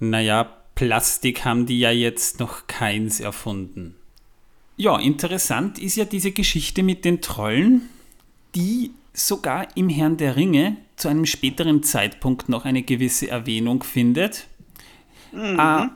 Naja, 0.00 0.56
Plastik 0.74 1.44
haben 1.44 1.66
die 1.66 1.78
ja 1.78 1.90
jetzt 1.90 2.40
noch 2.40 2.66
keins 2.66 3.20
erfunden. 3.20 3.94
Ja, 4.76 4.98
interessant 4.98 5.78
ist 5.78 5.96
ja 5.96 6.06
diese 6.06 6.32
Geschichte 6.32 6.82
mit 6.82 7.04
den 7.04 7.20
Trollen, 7.20 7.82
die 8.54 8.92
sogar 9.12 9.68
im 9.76 9.88
Herrn 9.88 10.16
der 10.16 10.36
Ringe 10.36 10.76
zu 10.96 11.08
einem 11.08 11.26
späteren 11.26 11.82
Zeitpunkt 11.82 12.48
noch 12.48 12.64
eine 12.64 12.82
gewisse 12.82 13.28
Erwähnung 13.28 13.82
findet. 13.82 14.46
Mhm. 15.32 15.60
Ah, 15.60 15.90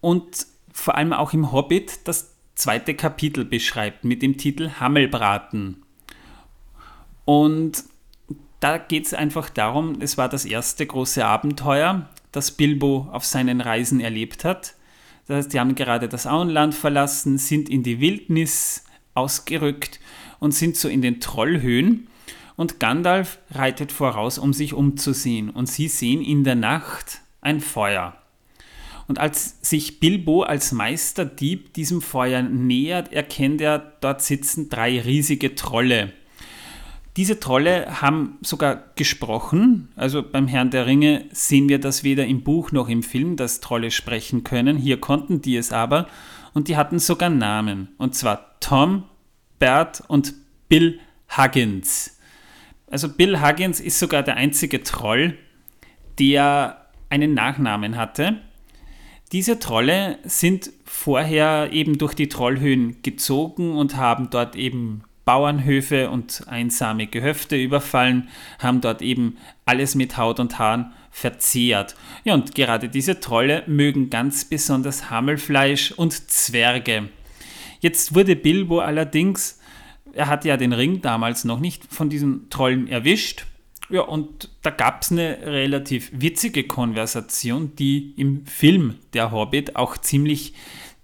und 0.00 0.46
vor 0.72 0.96
allem 0.96 1.12
auch 1.12 1.32
im 1.32 1.52
Hobbit 1.52 2.00
das 2.04 2.34
zweite 2.54 2.94
Kapitel 2.94 3.44
beschreibt 3.44 4.04
mit 4.04 4.22
dem 4.22 4.36
Titel 4.36 4.70
Hammelbraten. 4.80 5.82
Und 7.24 7.84
da 8.60 8.78
geht 8.78 9.06
es 9.06 9.14
einfach 9.14 9.50
darum, 9.50 10.00
es 10.00 10.18
war 10.18 10.28
das 10.28 10.44
erste 10.44 10.86
große 10.86 11.24
Abenteuer, 11.24 12.08
das 12.32 12.50
Bilbo 12.50 13.08
auf 13.12 13.24
seinen 13.24 13.60
Reisen 13.60 14.00
erlebt 14.00 14.44
hat. 14.44 14.74
Das 15.26 15.36
heißt, 15.36 15.52
die 15.52 15.60
haben 15.60 15.74
gerade 15.74 16.08
das 16.08 16.26
Auenland 16.26 16.74
verlassen, 16.74 17.38
sind 17.38 17.68
in 17.68 17.82
die 17.82 18.00
Wildnis 18.00 18.84
ausgerückt 19.14 20.00
und 20.38 20.52
sind 20.52 20.76
so 20.76 20.88
in 20.88 21.02
den 21.02 21.20
Trollhöhen. 21.20 22.08
Und 22.56 22.80
Gandalf 22.80 23.38
reitet 23.50 23.92
voraus, 23.92 24.38
um 24.38 24.52
sich 24.52 24.74
umzusehen. 24.74 25.50
Und 25.50 25.68
sie 25.68 25.88
sehen 25.88 26.22
in 26.22 26.44
der 26.44 26.54
Nacht 26.54 27.20
ein 27.40 27.60
Feuer. 27.60 28.16
Und 29.06 29.18
als 29.18 29.58
sich 29.60 30.00
Bilbo 30.00 30.42
als 30.42 30.72
Meisterdieb 30.72 31.74
diesem 31.74 32.00
Feuer 32.00 32.42
nähert, 32.42 33.12
erkennt 33.12 33.60
er, 33.60 33.78
dort 34.00 34.22
sitzen 34.22 34.70
drei 34.70 35.00
riesige 35.00 35.54
Trolle. 35.54 36.12
Diese 37.16 37.38
Trolle 37.38 38.00
haben 38.00 38.38
sogar 38.40 38.82
gesprochen. 38.96 39.88
Also 39.94 40.22
beim 40.22 40.48
Herrn 40.48 40.70
der 40.70 40.86
Ringe 40.86 41.26
sehen 41.30 41.68
wir 41.68 41.78
das 41.78 42.02
weder 42.02 42.26
im 42.26 42.42
Buch 42.42 42.72
noch 42.72 42.88
im 42.88 43.02
Film, 43.02 43.36
dass 43.36 43.60
Trolle 43.60 43.90
sprechen 43.90 44.42
können. 44.42 44.76
Hier 44.76 45.00
konnten 45.00 45.40
die 45.40 45.56
es 45.56 45.70
aber. 45.70 46.08
Und 46.54 46.68
die 46.68 46.76
hatten 46.76 46.98
sogar 46.98 47.30
Namen. 47.30 47.88
Und 47.98 48.14
zwar 48.14 48.58
Tom, 48.58 49.04
Bert 49.58 50.02
und 50.08 50.34
Bill 50.68 50.98
Huggins. 51.36 52.13
Also 52.94 53.08
Bill 53.08 53.42
Huggins 53.42 53.80
ist 53.80 53.98
sogar 53.98 54.22
der 54.22 54.36
einzige 54.36 54.84
Troll, 54.84 55.36
der 56.20 56.86
einen 57.10 57.34
Nachnamen 57.34 57.96
hatte. 57.96 58.36
Diese 59.32 59.58
Trolle 59.58 60.20
sind 60.22 60.70
vorher 60.84 61.72
eben 61.72 61.98
durch 61.98 62.14
die 62.14 62.28
Trollhöhen 62.28 63.02
gezogen 63.02 63.74
und 63.74 63.96
haben 63.96 64.30
dort 64.30 64.54
eben 64.54 65.02
Bauernhöfe 65.24 66.08
und 66.08 66.44
einsame 66.46 67.08
Gehöfte 67.08 67.56
überfallen, 67.56 68.28
haben 68.60 68.80
dort 68.80 69.02
eben 69.02 69.38
alles 69.64 69.96
mit 69.96 70.16
Haut 70.16 70.38
und 70.38 70.60
Haaren 70.60 70.92
verzehrt. 71.10 71.96
Ja, 72.22 72.34
und 72.34 72.54
gerade 72.54 72.88
diese 72.88 73.18
Trolle 73.18 73.64
mögen 73.66 74.08
ganz 74.08 74.44
besonders 74.44 75.10
Hammelfleisch 75.10 75.90
und 75.90 76.30
Zwerge. 76.30 77.08
Jetzt 77.80 78.14
wurde 78.14 78.36
Bilbo 78.36 78.78
allerdings, 78.78 79.58
er 80.14 80.28
hatte 80.28 80.48
ja 80.48 80.56
den 80.56 80.72
Ring 80.72 81.00
damals 81.00 81.44
noch 81.44 81.60
nicht 81.60 81.84
von 81.92 82.08
diesen 82.08 82.48
Trollen 82.50 82.88
erwischt. 82.88 83.46
Ja, 83.90 84.02
und 84.02 84.48
da 84.62 84.70
gab 84.70 85.02
es 85.02 85.12
eine 85.12 85.38
relativ 85.42 86.10
witzige 86.12 86.64
Konversation, 86.64 87.76
die 87.76 88.14
im 88.16 88.46
Film 88.46 88.96
Der 89.12 89.30
Hobbit 89.30 89.76
auch 89.76 89.98
ziemlich 89.98 90.54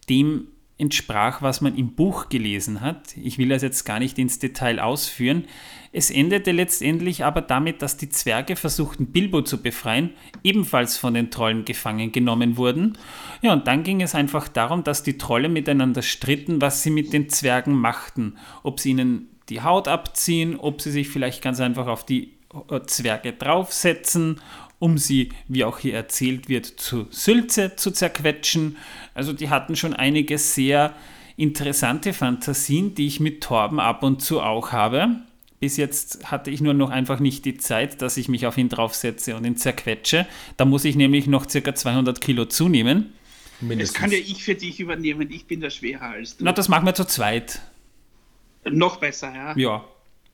dem 0.09 0.49
entsprach, 0.81 1.43
was 1.43 1.61
man 1.61 1.77
im 1.77 1.95
Buch 1.95 2.29
gelesen 2.29 2.81
hat. 2.81 3.17
Ich 3.17 3.39
will 3.39 3.51
das 3.51 3.63
jetzt 3.63 3.85
gar 3.85 3.99
nicht 3.99 4.19
ins 4.19 4.39
Detail 4.39 4.81
ausführen. 4.81 5.45
Es 5.93 6.11
endete 6.11 6.53
letztendlich 6.53 7.25
aber 7.25 7.43
damit, 7.43 7.83
dass 7.83 7.97
die 7.97 8.09
Zwerge 8.09 8.57
versuchten, 8.57 9.07
Bilbo 9.07 9.43
zu 9.43 9.61
befreien, 9.61 10.11
ebenfalls 10.43 10.97
von 10.97 11.15
den 11.15 11.31
Trollen 11.31 11.65
gefangen 11.65 12.13
genommen 12.13 12.57
wurden. 12.57 12.97
Ja, 13.43 13.53
und 13.53 13.67
dann 13.67 13.83
ging 13.83 14.01
es 14.01 14.15
einfach 14.15 14.49
darum, 14.49 14.85
dass 14.85 15.03
die 15.03 15.19
Trolle 15.19 15.49
miteinander 15.49 16.03
stritten, 16.03 16.61
was 16.61 16.83
sie 16.83 16.91
mit 16.91 17.13
den 17.13 17.29
Zwergen 17.29 17.75
machten. 17.75 18.37
Ob 18.63 18.81
sie 18.81 18.91
ihnen 18.91 19.29
die 19.49 19.63
Haut 19.63 19.89
abziehen, 19.89 20.57
ob 20.57 20.81
sie 20.81 20.93
sich 20.93 21.09
vielleicht 21.09 21.43
ganz 21.43 21.61
einfach 21.61 21.89
auf 21.89 22.07
die 22.07 22.35
äh, 22.71 22.81
Zwerge 22.87 23.33
draufsetzen 23.33 24.41
um 24.81 24.99
sie, 24.99 25.29
wie 25.47 25.63
auch 25.63 25.79
hier 25.79 25.95
erzählt 25.95 26.49
wird, 26.49 26.67
zu 26.67 27.07
Sülze 27.11 27.77
zu 27.77 27.93
zerquetschen. 27.93 28.77
Also 29.15 29.33
die 29.33 29.51
hatten 29.51 29.77
schon 29.77 29.95
einige 29.95 30.39
sehr 30.39 30.95
interessante 31.37 32.13
Fantasien, 32.13 32.95
die 32.97 33.07
ich 33.07 33.21
mit 33.21 33.43
Torben 33.43 33.79
ab 33.79 34.03
und 34.03 34.21
zu 34.21 34.41
auch 34.41 34.73
habe. 34.73 35.21
Bis 35.61 35.77
jetzt 35.77 36.31
hatte 36.31 36.51
ich 36.51 36.63
nur 36.63 36.73
noch 36.73 36.89
einfach 36.89 37.21
nicht 37.21 37.45
die 37.45 37.59
Zeit, 37.59 38.01
dass 38.01 38.17
ich 38.17 38.29
mich 38.29 38.47
auf 38.47 38.57
ihn 38.57 38.71
draufsetze 38.71 39.37
und 39.37 39.45
ihn 39.45 39.57
zerquetsche. 39.57 40.27
Da 40.57 40.65
muss 40.65 40.87
ich 40.87 40.97
nämlich 40.97 41.27
noch 41.27 41.49
circa 41.49 41.75
200 41.75 42.21
Kilo 42.21 42.47
zunehmen. 42.47 43.13
Mindestens. 43.61 43.93
Das 43.93 44.01
kann 44.01 44.11
ja 44.11 44.19
ich 44.19 44.43
für 44.43 44.55
dich 44.55 44.81
übernehmen. 44.81 45.31
Ich 45.31 45.47
bin 45.47 45.61
da 45.61 45.69
schwerer 45.69 46.13
als 46.13 46.39
du. 46.39 46.45
Na, 46.45 46.53
das 46.53 46.71
machen 46.71 46.87
wir 46.87 46.95
zu 46.95 47.05
zweit. 47.05 47.61
Noch 48.65 48.97
besser, 48.97 49.35
ja. 49.35 49.55
Ja, 49.57 49.85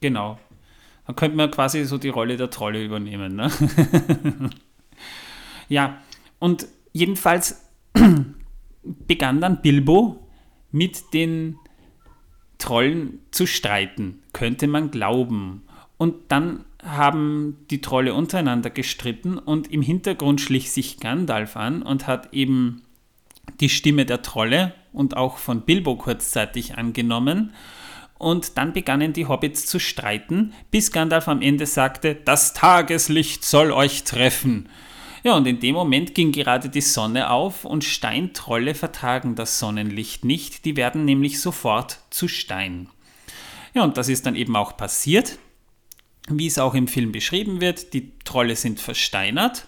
genau. 0.00 0.38
Dann 1.06 1.16
könnte 1.16 1.36
man 1.36 1.50
quasi 1.50 1.84
so 1.84 1.98
die 1.98 2.08
Rolle 2.08 2.36
der 2.36 2.50
Trolle 2.50 2.84
übernehmen. 2.84 3.36
Ne? 3.36 3.50
ja, 5.68 5.98
und 6.38 6.66
jedenfalls 6.92 7.64
begann 8.82 9.40
dann 9.40 9.62
Bilbo 9.62 10.28
mit 10.72 11.14
den 11.14 11.58
Trollen 12.58 13.20
zu 13.30 13.46
streiten, 13.46 14.22
könnte 14.32 14.66
man 14.66 14.90
glauben. 14.90 15.62
Und 15.96 16.14
dann 16.28 16.64
haben 16.82 17.58
die 17.70 17.80
Trolle 17.80 18.14
untereinander 18.14 18.70
gestritten 18.70 19.38
und 19.38 19.72
im 19.72 19.82
Hintergrund 19.82 20.40
schlich 20.40 20.70
sich 20.70 21.00
Gandalf 21.00 21.56
an 21.56 21.82
und 21.82 22.06
hat 22.06 22.32
eben 22.32 22.82
die 23.60 23.68
Stimme 23.68 24.06
der 24.06 24.22
Trolle 24.22 24.74
und 24.92 25.16
auch 25.16 25.38
von 25.38 25.62
Bilbo 25.62 25.96
kurzzeitig 25.96 26.76
angenommen 26.76 27.52
und 28.18 28.56
dann 28.58 28.72
begannen 28.72 29.12
die 29.12 29.26
Hobbits 29.26 29.66
zu 29.66 29.78
streiten, 29.78 30.52
bis 30.70 30.92
Gandalf 30.92 31.28
am 31.28 31.42
Ende 31.42 31.66
sagte, 31.66 32.14
das 32.14 32.54
Tageslicht 32.54 33.44
soll 33.44 33.72
euch 33.72 34.04
treffen. 34.04 34.68
Ja, 35.22 35.34
und 35.34 35.46
in 35.46 35.60
dem 35.60 35.74
Moment 35.74 36.14
ging 36.14 36.30
gerade 36.30 36.68
die 36.68 36.80
Sonne 36.80 37.30
auf 37.30 37.64
und 37.64 37.84
Steintrolle 37.84 38.74
vertragen 38.74 39.34
das 39.34 39.58
Sonnenlicht 39.58 40.24
nicht, 40.24 40.64
die 40.64 40.76
werden 40.76 41.04
nämlich 41.04 41.40
sofort 41.40 42.00
zu 42.10 42.28
Stein. 42.28 42.88
Ja, 43.74 43.82
und 43.82 43.96
das 43.96 44.08
ist 44.08 44.24
dann 44.24 44.36
eben 44.36 44.56
auch 44.56 44.76
passiert, 44.76 45.38
wie 46.28 46.46
es 46.46 46.58
auch 46.58 46.74
im 46.74 46.88
Film 46.88 47.12
beschrieben 47.12 47.60
wird, 47.60 47.92
die 47.92 48.12
Trolle 48.24 48.56
sind 48.56 48.80
versteinert 48.80 49.66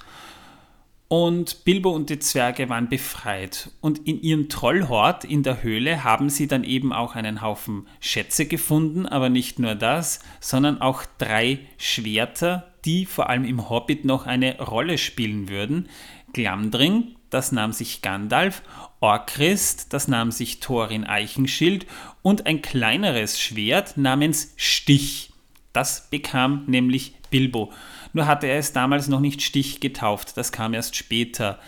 und 1.08 1.64
Bilbo 1.64 1.90
und 1.90 2.10
die 2.10 2.18
Zwerge 2.18 2.68
waren 2.68 2.90
befreit. 2.90 3.70
Und 3.80 4.06
in 4.06 4.20
ihrem 4.20 4.50
Trollhort 4.50 5.24
in 5.24 5.42
der 5.42 5.62
Höhle 5.62 6.04
haben 6.04 6.28
sie 6.28 6.46
dann 6.46 6.64
eben 6.64 6.92
auch 6.92 7.14
einen 7.14 7.40
Haufen 7.40 7.86
Schätze 7.98 8.46
gefunden, 8.46 9.06
aber 9.06 9.30
nicht 9.30 9.58
nur 9.58 9.74
das, 9.74 10.20
sondern 10.40 10.82
auch 10.82 11.04
drei 11.16 11.60
Schwerter, 11.78 12.72
die 12.84 13.06
vor 13.06 13.30
allem 13.30 13.44
im 13.44 13.70
Hobbit 13.70 14.04
noch 14.04 14.26
eine 14.26 14.60
Rolle 14.60 14.98
spielen 14.98 15.48
würden. 15.48 15.88
Glamdring, 16.34 17.16
das 17.30 17.52
nahm 17.52 17.72
sich 17.72 18.02
Gandalf, 18.02 18.62
Orchrist, 19.00 19.94
das 19.94 20.08
nahm 20.08 20.30
sich 20.30 20.60
Thorin 20.60 21.04
Eichenschild 21.04 21.86
und 22.20 22.46
ein 22.46 22.60
kleineres 22.60 23.40
Schwert 23.40 23.96
namens 23.96 24.52
Stich. 24.56 25.32
Das 25.72 26.10
bekam 26.10 26.64
nämlich 26.66 27.14
Bilbo. 27.30 27.72
Nur 28.18 28.26
hatte 28.26 28.48
er 28.48 28.58
es 28.58 28.72
damals 28.72 29.06
noch 29.06 29.20
nicht 29.20 29.42
Stich 29.42 29.78
getauft, 29.78 30.36
das 30.36 30.50
kam 30.50 30.74
erst 30.74 30.96
später. 30.96 31.60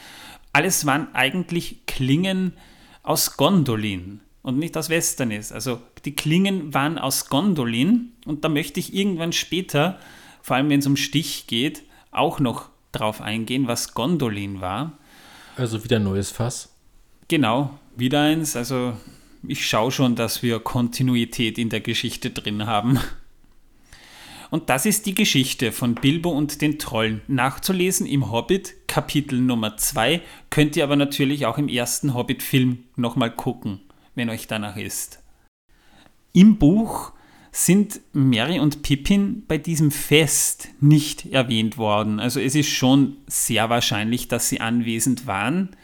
Alles 0.52 0.84
waren 0.84 1.06
eigentlich 1.14 1.86
Klingen 1.86 2.54
aus 3.04 3.36
Gondolin 3.36 4.18
und 4.42 4.58
nicht 4.58 4.76
aus 4.76 4.88
Westernis. 4.88 5.52
Also 5.52 5.80
die 6.04 6.16
Klingen 6.16 6.74
waren 6.74 6.98
aus 6.98 7.28
Gondolin 7.28 8.14
und 8.26 8.42
da 8.42 8.48
möchte 8.48 8.80
ich 8.80 8.92
irgendwann 8.92 9.32
später, 9.32 10.00
vor 10.42 10.56
allem 10.56 10.70
wenn 10.70 10.80
es 10.80 10.88
um 10.88 10.96
Stich 10.96 11.46
geht, 11.46 11.84
auch 12.10 12.40
noch 12.40 12.68
drauf 12.90 13.20
eingehen, 13.20 13.68
was 13.68 13.94
Gondolin 13.94 14.60
war. 14.60 14.98
Also 15.54 15.84
wieder 15.84 15.98
ein 15.98 16.02
neues 16.02 16.32
Fass. 16.32 16.74
Genau, 17.28 17.78
wieder 17.94 18.22
eins. 18.22 18.56
Also 18.56 18.94
ich 19.46 19.64
schaue 19.64 19.92
schon, 19.92 20.16
dass 20.16 20.42
wir 20.42 20.58
Kontinuität 20.58 21.58
in 21.58 21.68
der 21.68 21.80
Geschichte 21.80 22.30
drin 22.30 22.66
haben. 22.66 22.98
Und 24.50 24.68
das 24.68 24.84
ist 24.84 25.06
die 25.06 25.14
Geschichte 25.14 25.70
von 25.70 25.94
Bilbo 25.94 26.30
und 26.30 26.60
den 26.60 26.78
Trollen. 26.78 27.22
Nachzulesen 27.28 28.06
im 28.06 28.32
Hobbit, 28.32 28.74
Kapitel 28.88 29.40
Nummer 29.40 29.76
2, 29.76 30.20
könnt 30.50 30.76
ihr 30.76 30.82
aber 30.82 30.96
natürlich 30.96 31.46
auch 31.46 31.56
im 31.56 31.68
ersten 31.68 32.14
Hobbit-Film 32.14 32.78
nochmal 32.96 33.30
gucken, 33.30 33.80
wenn 34.16 34.28
euch 34.28 34.48
danach 34.48 34.76
ist. 34.76 35.22
Im 36.32 36.58
Buch 36.58 37.12
sind 37.52 38.00
Mary 38.12 38.58
und 38.58 38.82
Pippin 38.82 39.44
bei 39.46 39.58
diesem 39.58 39.90
Fest 39.90 40.68
nicht 40.80 41.26
erwähnt 41.26 41.78
worden. 41.78 42.20
Also 42.20 42.40
es 42.40 42.54
ist 42.54 42.68
schon 42.68 43.16
sehr 43.26 43.70
wahrscheinlich, 43.70 44.28
dass 44.28 44.48
sie 44.48 44.60
anwesend 44.60 45.26
waren. 45.26 45.76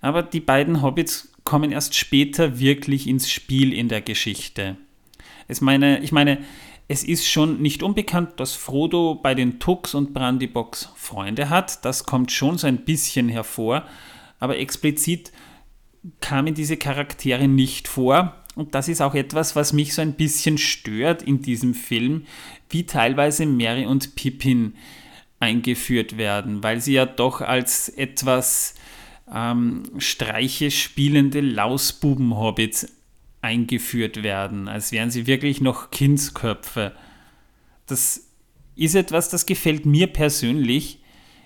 Aber 0.00 0.22
die 0.22 0.40
beiden 0.40 0.82
Hobbits 0.82 1.32
kommen 1.44 1.72
erst 1.72 1.94
später 1.94 2.58
wirklich 2.58 3.06
ins 3.06 3.30
Spiel 3.30 3.72
in 3.72 3.88
der 3.88 4.00
Geschichte. 4.00 4.76
Ich 5.48 5.60
meine, 5.60 6.00
ich 6.00 6.10
meine 6.10 6.38
es 6.88 7.02
ist 7.02 7.28
schon 7.28 7.60
nicht 7.60 7.82
unbekannt, 7.82 8.38
dass 8.38 8.54
Frodo 8.54 9.16
bei 9.16 9.34
den 9.34 9.58
Tux 9.58 9.94
und 9.94 10.14
Brandybox 10.14 10.90
Freunde 10.94 11.50
hat. 11.50 11.84
Das 11.84 12.04
kommt 12.04 12.30
schon 12.30 12.58
so 12.58 12.66
ein 12.66 12.84
bisschen 12.84 13.28
hervor, 13.28 13.84
aber 14.38 14.58
explizit 14.58 15.32
kamen 16.20 16.54
diese 16.54 16.76
Charaktere 16.76 17.48
nicht 17.48 17.88
vor. 17.88 18.36
Und 18.54 18.74
das 18.74 18.88
ist 18.88 19.02
auch 19.02 19.14
etwas, 19.14 19.56
was 19.56 19.72
mich 19.72 19.94
so 19.94 20.00
ein 20.00 20.14
bisschen 20.14 20.58
stört 20.58 21.22
in 21.22 21.42
diesem 21.42 21.74
Film, 21.74 22.24
wie 22.70 22.86
teilweise 22.86 23.46
Mary 23.46 23.84
und 23.84 24.14
Pippin 24.14 24.74
eingeführt 25.40 26.16
werden, 26.16 26.62
weil 26.62 26.80
sie 26.80 26.94
ja 26.94 27.04
doch 27.04 27.42
als 27.42 27.88
etwas 27.88 28.74
ähm, 29.32 29.82
Streiche 29.98 30.70
spielende 30.70 31.40
Lausbuben-Hobbits 31.40 32.95
eingeführt 33.42 34.22
werden, 34.22 34.68
als 34.68 34.92
wären 34.92 35.10
sie 35.10 35.26
wirklich 35.26 35.60
noch 35.60 35.90
Kindsköpfe. 35.90 36.92
Das 37.86 38.28
ist 38.74 38.94
etwas, 38.94 39.28
das 39.28 39.46
gefällt 39.46 39.86
mir 39.86 40.08
persönlich 40.08 41.00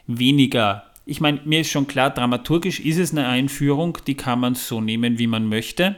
weniger. 0.07 0.90
Ich 1.05 1.20
meine, 1.20 1.40
mir 1.44 1.61
ist 1.61 1.70
schon 1.70 1.87
klar, 1.87 2.11
dramaturgisch 2.11 2.81
ist 2.81 2.98
es 2.98 3.12
eine 3.12 3.26
Einführung, 3.26 3.98
die 4.07 4.16
kann 4.16 4.40
man 4.40 4.55
so 4.55 4.81
nehmen, 4.81 5.18
wie 5.18 5.26
man 5.26 5.48
möchte. 5.48 5.96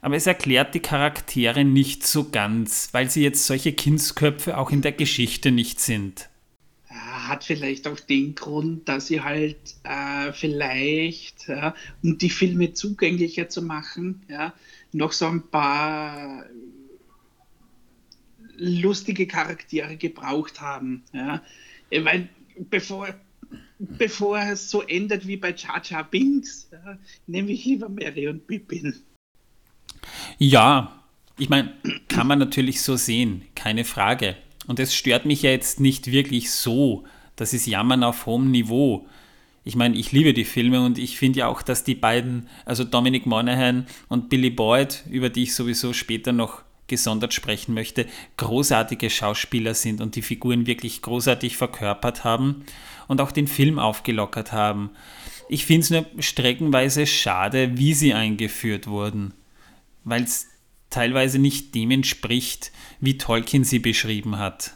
Aber 0.00 0.16
es 0.16 0.26
erklärt 0.26 0.74
die 0.74 0.80
Charaktere 0.80 1.64
nicht 1.64 2.06
so 2.06 2.30
ganz, 2.30 2.90
weil 2.92 3.10
sie 3.10 3.22
jetzt 3.22 3.46
solche 3.46 3.72
Kindsköpfe 3.72 4.58
auch 4.58 4.70
in 4.70 4.82
der 4.82 4.92
Geschichte 4.92 5.50
nicht 5.50 5.80
sind 5.80 6.28
hat 7.28 7.44
vielleicht 7.44 7.86
auch 7.86 7.98
den 7.98 8.34
Grund, 8.34 8.88
dass 8.88 9.08
sie 9.08 9.20
halt 9.20 9.56
äh, 9.84 10.32
vielleicht, 10.32 11.48
ja, 11.48 11.74
um 12.02 12.18
die 12.18 12.30
Filme 12.30 12.72
zugänglicher 12.72 13.48
zu 13.48 13.62
machen, 13.62 14.22
ja, 14.28 14.52
noch 14.96 15.12
so 15.12 15.26
ein 15.26 15.42
paar 15.48 16.44
lustige 18.56 19.26
Charaktere 19.26 19.96
gebraucht 19.96 20.60
haben. 20.60 21.04
Ja. 21.12 21.42
Weil 21.90 22.28
bevor, 22.70 23.08
bevor 23.78 24.38
es 24.38 24.70
so 24.70 24.82
endet 24.82 25.26
wie 25.26 25.36
bei 25.36 25.54
Jar 25.54 26.04
Binks, 26.04 26.68
ja, 26.72 26.98
nehme 27.26 27.52
ich 27.52 27.64
lieber 27.64 27.88
Mary 27.88 28.28
und 28.28 28.46
Pippin. 28.46 28.96
Ja, 30.38 31.02
ich 31.38 31.50
meine, 31.50 31.74
kann 32.08 32.26
man 32.26 32.38
natürlich 32.38 32.80
so 32.80 32.96
sehen, 32.96 33.44
keine 33.54 33.84
Frage. 33.84 34.36
Und 34.66 34.80
es 34.80 34.94
stört 34.94 35.26
mich 35.26 35.42
ja 35.42 35.50
jetzt 35.50 35.78
nicht 35.78 36.10
wirklich 36.10 36.50
so. 36.50 37.04
Das 37.36 37.52
ist 37.52 37.66
Jammern 37.66 38.02
auf 38.02 38.24
hohem 38.24 38.50
Niveau 38.50 39.06
ich 39.66 39.74
meine, 39.74 39.96
ich 39.96 40.12
liebe 40.12 40.32
die 40.32 40.44
Filme 40.44 40.84
und 40.84 40.96
ich 40.96 41.18
finde 41.18 41.40
ja 41.40 41.48
auch, 41.48 41.60
dass 41.60 41.82
die 41.82 41.96
beiden, 41.96 42.48
also 42.64 42.84
Dominic 42.84 43.26
Monaghan 43.26 43.86
und 44.08 44.28
Billy 44.28 44.48
Boyd, 44.48 45.02
über 45.10 45.28
die 45.28 45.42
ich 45.42 45.56
sowieso 45.56 45.92
später 45.92 46.32
noch 46.32 46.62
gesondert 46.86 47.34
sprechen 47.34 47.74
möchte, 47.74 48.06
großartige 48.36 49.10
Schauspieler 49.10 49.74
sind 49.74 50.00
und 50.00 50.14
die 50.14 50.22
Figuren 50.22 50.68
wirklich 50.68 51.02
großartig 51.02 51.56
verkörpert 51.56 52.22
haben 52.22 52.64
und 53.08 53.20
auch 53.20 53.32
den 53.32 53.48
Film 53.48 53.80
aufgelockert 53.80 54.52
haben. 54.52 54.90
Ich 55.48 55.66
finde 55.66 55.80
es 55.80 55.90
nur 55.90 56.06
streckenweise 56.20 57.04
schade, 57.04 57.76
wie 57.76 57.92
sie 57.92 58.14
eingeführt 58.14 58.86
wurden. 58.86 59.34
weil 60.04 60.22
es 60.22 60.46
teilweise 60.90 61.40
nicht 61.40 61.74
dem 61.74 61.90
entspricht, 61.90 62.70
wie 63.00 63.18
Tolkien 63.18 63.64
sie 63.64 63.80
beschrieben 63.80 64.38
hat. 64.38 64.74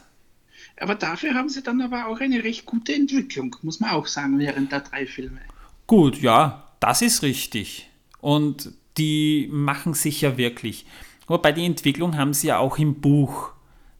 Aber 0.81 0.95
dafür 0.95 1.35
haben 1.35 1.47
sie 1.47 1.61
dann 1.61 1.79
aber 1.81 2.07
auch 2.07 2.19
eine 2.19 2.43
recht 2.43 2.65
gute 2.65 2.93
Entwicklung, 2.93 3.55
muss 3.61 3.79
man 3.79 3.91
auch 3.91 4.07
sagen, 4.07 4.39
während 4.39 4.71
der 4.71 4.81
drei 4.81 5.05
Filme. 5.05 5.39
Gut, 5.85 6.19
ja, 6.21 6.67
das 6.79 7.01
ist 7.01 7.21
richtig. 7.21 7.89
Und 8.19 8.71
die 8.97 9.47
machen 9.51 9.93
sich 9.93 10.21
ja 10.21 10.37
wirklich. 10.37 10.85
Wobei 11.27 11.51
die 11.51 11.65
Entwicklung 11.65 12.17
haben 12.17 12.33
sie 12.33 12.47
ja 12.47 12.57
auch 12.57 12.77
im 12.77 12.95
Buch. 12.95 13.51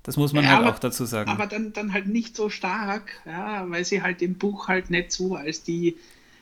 Das 0.03 0.17
muss 0.17 0.33
man 0.33 0.43
ja, 0.43 0.51
halt 0.51 0.59
aber, 0.61 0.75
auch 0.75 0.79
dazu 0.79 1.05
sagen. 1.05 1.29
Aber 1.29 1.45
dann, 1.45 1.73
dann 1.73 1.93
halt 1.93 2.07
nicht 2.07 2.35
so 2.35 2.49
stark, 2.49 3.21
ja, 3.25 3.69
weil 3.69 3.85
sie 3.85 4.01
halt 4.01 4.21
im 4.23 4.35
Buch 4.35 4.67
halt 4.67 4.89
nicht 4.89 5.11
so 5.11 5.35
als 5.35 5.63
die 5.63 5.97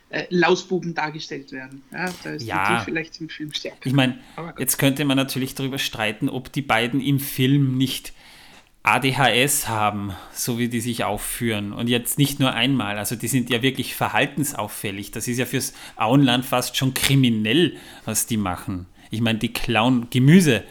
äh, 0.08 0.24
Lausbuben 0.30 0.94
dargestellt 0.94 1.52
werden. 1.52 1.82
Ja, 1.92 2.10
da 2.24 2.30
ist 2.30 2.44
ja. 2.44 2.78
die 2.78 2.84
vielleicht 2.84 3.20
im 3.20 3.28
Film 3.28 3.52
stärker. 3.52 3.84
Ich 3.84 3.92
meine, 3.92 4.18
jetzt 4.58 4.78
könnte 4.78 5.04
man 5.04 5.16
natürlich 5.16 5.54
darüber 5.54 5.78
streiten, 5.78 6.30
ob 6.30 6.50
die 6.50 6.62
beiden 6.62 7.00
im 7.00 7.20
Film 7.20 7.76
nicht 7.76 8.14
ADHS 8.82 9.68
haben, 9.68 10.12
so 10.32 10.58
wie 10.58 10.68
die 10.68 10.80
sich 10.80 11.04
aufführen. 11.04 11.72
Und 11.72 11.88
jetzt 11.88 12.18
nicht 12.18 12.40
nur 12.40 12.54
einmal. 12.54 12.98
Also 12.98 13.14
die 13.14 13.28
sind 13.28 13.50
ja 13.50 13.62
wirklich 13.62 13.94
verhaltensauffällig. 13.94 15.10
Das 15.10 15.28
ist 15.28 15.38
ja 15.38 15.46
fürs 15.46 15.74
Auenland 15.96 16.44
fast 16.44 16.76
schon 16.76 16.94
kriminell, 16.94 17.76
was 18.04 18.26
die 18.26 18.38
machen. 18.38 18.86
Ich 19.10 19.20
meine, 19.20 19.38
die 19.38 19.52
klauen 19.52 20.08
Gemüse. 20.10 20.64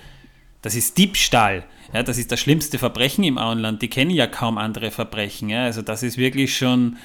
Das 0.61 0.75
ist 0.75 0.97
Diebstahl. 0.97 1.65
Ja, 1.93 2.03
das 2.03 2.17
ist 2.17 2.31
das 2.31 2.39
schlimmste 2.39 2.79
Verbrechen 2.79 3.23
im 3.23 3.37
Auenland. 3.37 3.81
Die 3.81 3.89
kennen 3.89 4.11
ja 4.11 4.27
kaum 4.27 4.57
andere 4.57 4.91
Verbrechen. 4.91 5.49
Ja. 5.49 5.63
Also 5.63 5.81
das 5.81 6.03
ist 6.03 6.17
wirklich 6.17 6.55
schon 6.55 6.97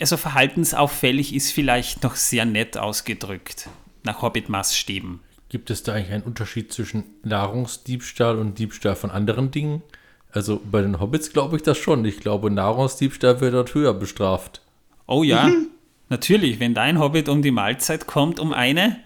also 0.00 0.16
verhaltensauffällig 0.16 1.34
ist 1.34 1.52
vielleicht 1.52 2.02
noch 2.02 2.16
sehr 2.16 2.44
nett 2.44 2.76
ausgedrückt, 2.76 3.68
nach 4.02 4.22
Hobbit-Maßstäben. 4.22 5.20
Gibt 5.50 5.68
es 5.70 5.82
da 5.82 5.94
eigentlich 5.94 6.12
einen 6.12 6.22
Unterschied 6.22 6.72
zwischen 6.72 7.04
Nahrungsdiebstahl 7.24 8.38
und 8.38 8.58
Diebstahl 8.58 8.94
von 8.94 9.10
anderen 9.10 9.50
Dingen? 9.50 9.82
Also 10.30 10.60
bei 10.64 10.80
den 10.80 11.00
Hobbits 11.00 11.32
glaube 11.32 11.56
ich 11.56 11.62
das 11.62 11.76
schon. 11.76 12.04
Ich 12.04 12.20
glaube, 12.20 12.52
Nahrungsdiebstahl 12.52 13.40
wird 13.40 13.54
dort 13.54 13.74
höher 13.74 13.92
bestraft. 13.92 14.62
Oh 15.08 15.24
ja, 15.24 15.48
mhm. 15.48 15.66
natürlich. 16.08 16.60
Wenn 16.60 16.72
dein 16.72 17.00
Hobbit 17.00 17.28
um 17.28 17.42
die 17.42 17.50
Mahlzeit 17.50 18.06
kommt, 18.06 18.38
um 18.38 18.52
eine, 18.52 19.00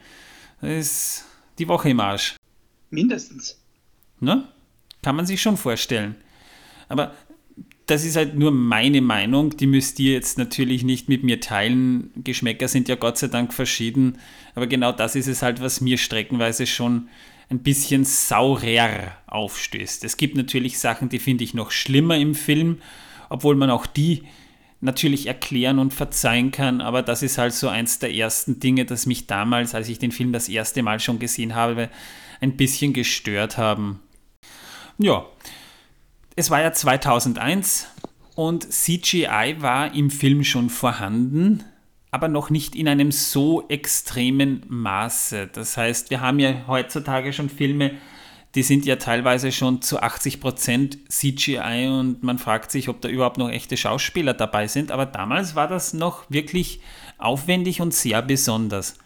ist 0.60 1.24
die 1.58 1.66
Woche 1.66 1.88
im 1.88 2.00
Arsch. 2.00 2.36
Mindestens. 2.90 3.58
Ne? 4.20 4.46
Kann 5.02 5.16
man 5.16 5.24
sich 5.24 5.40
schon 5.40 5.56
vorstellen. 5.56 6.14
Aber 6.90 7.14
das 7.86 8.04
ist 8.04 8.16
halt 8.16 8.34
nur 8.34 8.50
meine 8.50 9.00
Meinung, 9.00 9.56
die 9.56 9.66
müsst 9.66 10.00
ihr 10.00 10.14
jetzt 10.14 10.38
natürlich 10.38 10.84
nicht 10.84 11.08
mit 11.08 11.22
mir 11.22 11.40
teilen. 11.40 12.10
Geschmäcker 12.16 12.68
sind 12.68 12.88
ja 12.88 12.94
Gott 12.94 13.18
sei 13.18 13.28
Dank 13.28 13.52
verschieden, 13.52 14.18
aber 14.54 14.66
genau 14.66 14.92
das 14.92 15.16
ist 15.16 15.26
es 15.26 15.42
halt, 15.42 15.60
was 15.60 15.80
mir 15.80 15.98
streckenweise 15.98 16.66
schon 16.66 17.08
ein 17.50 17.58
bisschen 17.58 18.04
saurer 18.04 19.12
aufstößt. 19.26 20.04
Es 20.04 20.16
gibt 20.16 20.36
natürlich 20.36 20.78
Sachen, 20.78 21.10
die 21.10 21.18
finde 21.18 21.44
ich 21.44 21.52
noch 21.52 21.70
schlimmer 21.70 22.16
im 22.16 22.34
Film, 22.34 22.78
obwohl 23.28 23.54
man 23.54 23.70
auch 23.70 23.86
die 23.86 24.22
natürlich 24.80 25.26
erklären 25.26 25.78
und 25.78 25.92
verzeihen 25.92 26.50
kann, 26.50 26.80
aber 26.80 27.02
das 27.02 27.22
ist 27.22 27.38
halt 27.38 27.54
so 27.54 27.68
eins 27.68 27.98
der 27.98 28.14
ersten 28.14 28.60
Dinge, 28.60 28.84
das 28.84 29.06
mich 29.06 29.26
damals, 29.26 29.74
als 29.74 29.88
ich 29.88 29.98
den 29.98 30.12
Film 30.12 30.32
das 30.32 30.48
erste 30.48 30.82
Mal 30.82 31.00
schon 31.00 31.18
gesehen 31.18 31.54
habe, 31.54 31.88
ein 32.40 32.56
bisschen 32.56 32.92
gestört 32.92 33.56
haben. 33.56 34.00
Ja, 34.98 35.26
es 36.36 36.50
war 36.50 36.60
ja 36.60 36.72
2001 36.72 37.86
und 38.34 38.72
CGI 38.72 39.56
war 39.58 39.94
im 39.94 40.10
Film 40.10 40.44
schon 40.44 40.70
vorhanden, 40.70 41.64
aber 42.10 42.28
noch 42.28 42.50
nicht 42.50 42.74
in 42.74 42.88
einem 42.88 43.12
so 43.12 43.68
extremen 43.68 44.64
Maße. 44.68 45.48
Das 45.52 45.76
heißt, 45.76 46.10
wir 46.10 46.20
haben 46.20 46.38
ja 46.38 46.66
heutzutage 46.66 47.32
schon 47.32 47.48
Filme, 47.48 47.92
die 48.54 48.62
sind 48.62 48.86
ja 48.86 48.96
teilweise 48.96 49.50
schon 49.50 49.82
zu 49.82 50.00
80% 50.00 51.08
CGI 51.08 51.88
und 51.88 52.22
man 52.22 52.38
fragt 52.38 52.70
sich, 52.70 52.88
ob 52.88 53.00
da 53.00 53.08
überhaupt 53.08 53.38
noch 53.38 53.50
echte 53.50 53.76
Schauspieler 53.76 54.32
dabei 54.32 54.68
sind. 54.68 54.92
Aber 54.92 55.06
damals 55.06 55.56
war 55.56 55.66
das 55.66 55.92
noch 55.92 56.30
wirklich 56.30 56.80
aufwendig 57.18 57.80
und 57.80 57.92
sehr 57.92 58.22
besonders. 58.22 58.96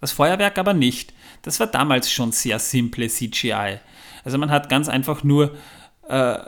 Das 0.00 0.12
Feuerwerk 0.12 0.56
aber 0.58 0.72
nicht. 0.72 1.14
Das 1.42 1.58
war 1.58 1.66
damals 1.66 2.12
schon 2.12 2.30
sehr 2.30 2.60
simple 2.60 3.08
CGI. 3.08 3.80
Also 4.24 4.38
man 4.38 4.52
hat 4.52 4.68
ganz 4.68 4.88
einfach 4.88 5.24
nur 5.24 5.56
äh, 6.08 6.38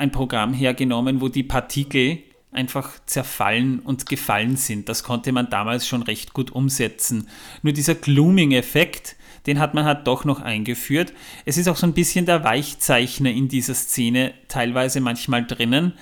ein 0.00 0.10
Programm 0.10 0.52
hergenommen, 0.52 1.20
wo 1.20 1.28
die 1.28 1.42
Partikel 1.42 2.18
einfach 2.52 2.98
zerfallen 3.06 3.78
und 3.80 4.06
gefallen 4.06 4.56
sind. 4.56 4.88
Das 4.88 5.04
konnte 5.04 5.30
man 5.32 5.50
damals 5.50 5.86
schon 5.86 6.02
recht 6.02 6.32
gut 6.32 6.50
umsetzen. 6.50 7.28
Nur 7.62 7.72
dieser 7.72 7.94
Glooming-Effekt, 7.94 9.16
den 9.46 9.60
hat 9.60 9.74
man 9.74 9.84
halt 9.84 10.06
doch 10.06 10.24
noch 10.24 10.40
eingeführt. 10.40 11.12
Es 11.44 11.56
ist 11.56 11.68
auch 11.68 11.76
so 11.76 11.86
ein 11.86 11.94
bisschen 11.94 12.26
der 12.26 12.42
Weichzeichner 12.42 13.30
in 13.30 13.48
dieser 13.48 13.74
Szene 13.74 14.34
teilweise 14.48 15.00
manchmal 15.00 15.46
drinnen, 15.46 15.92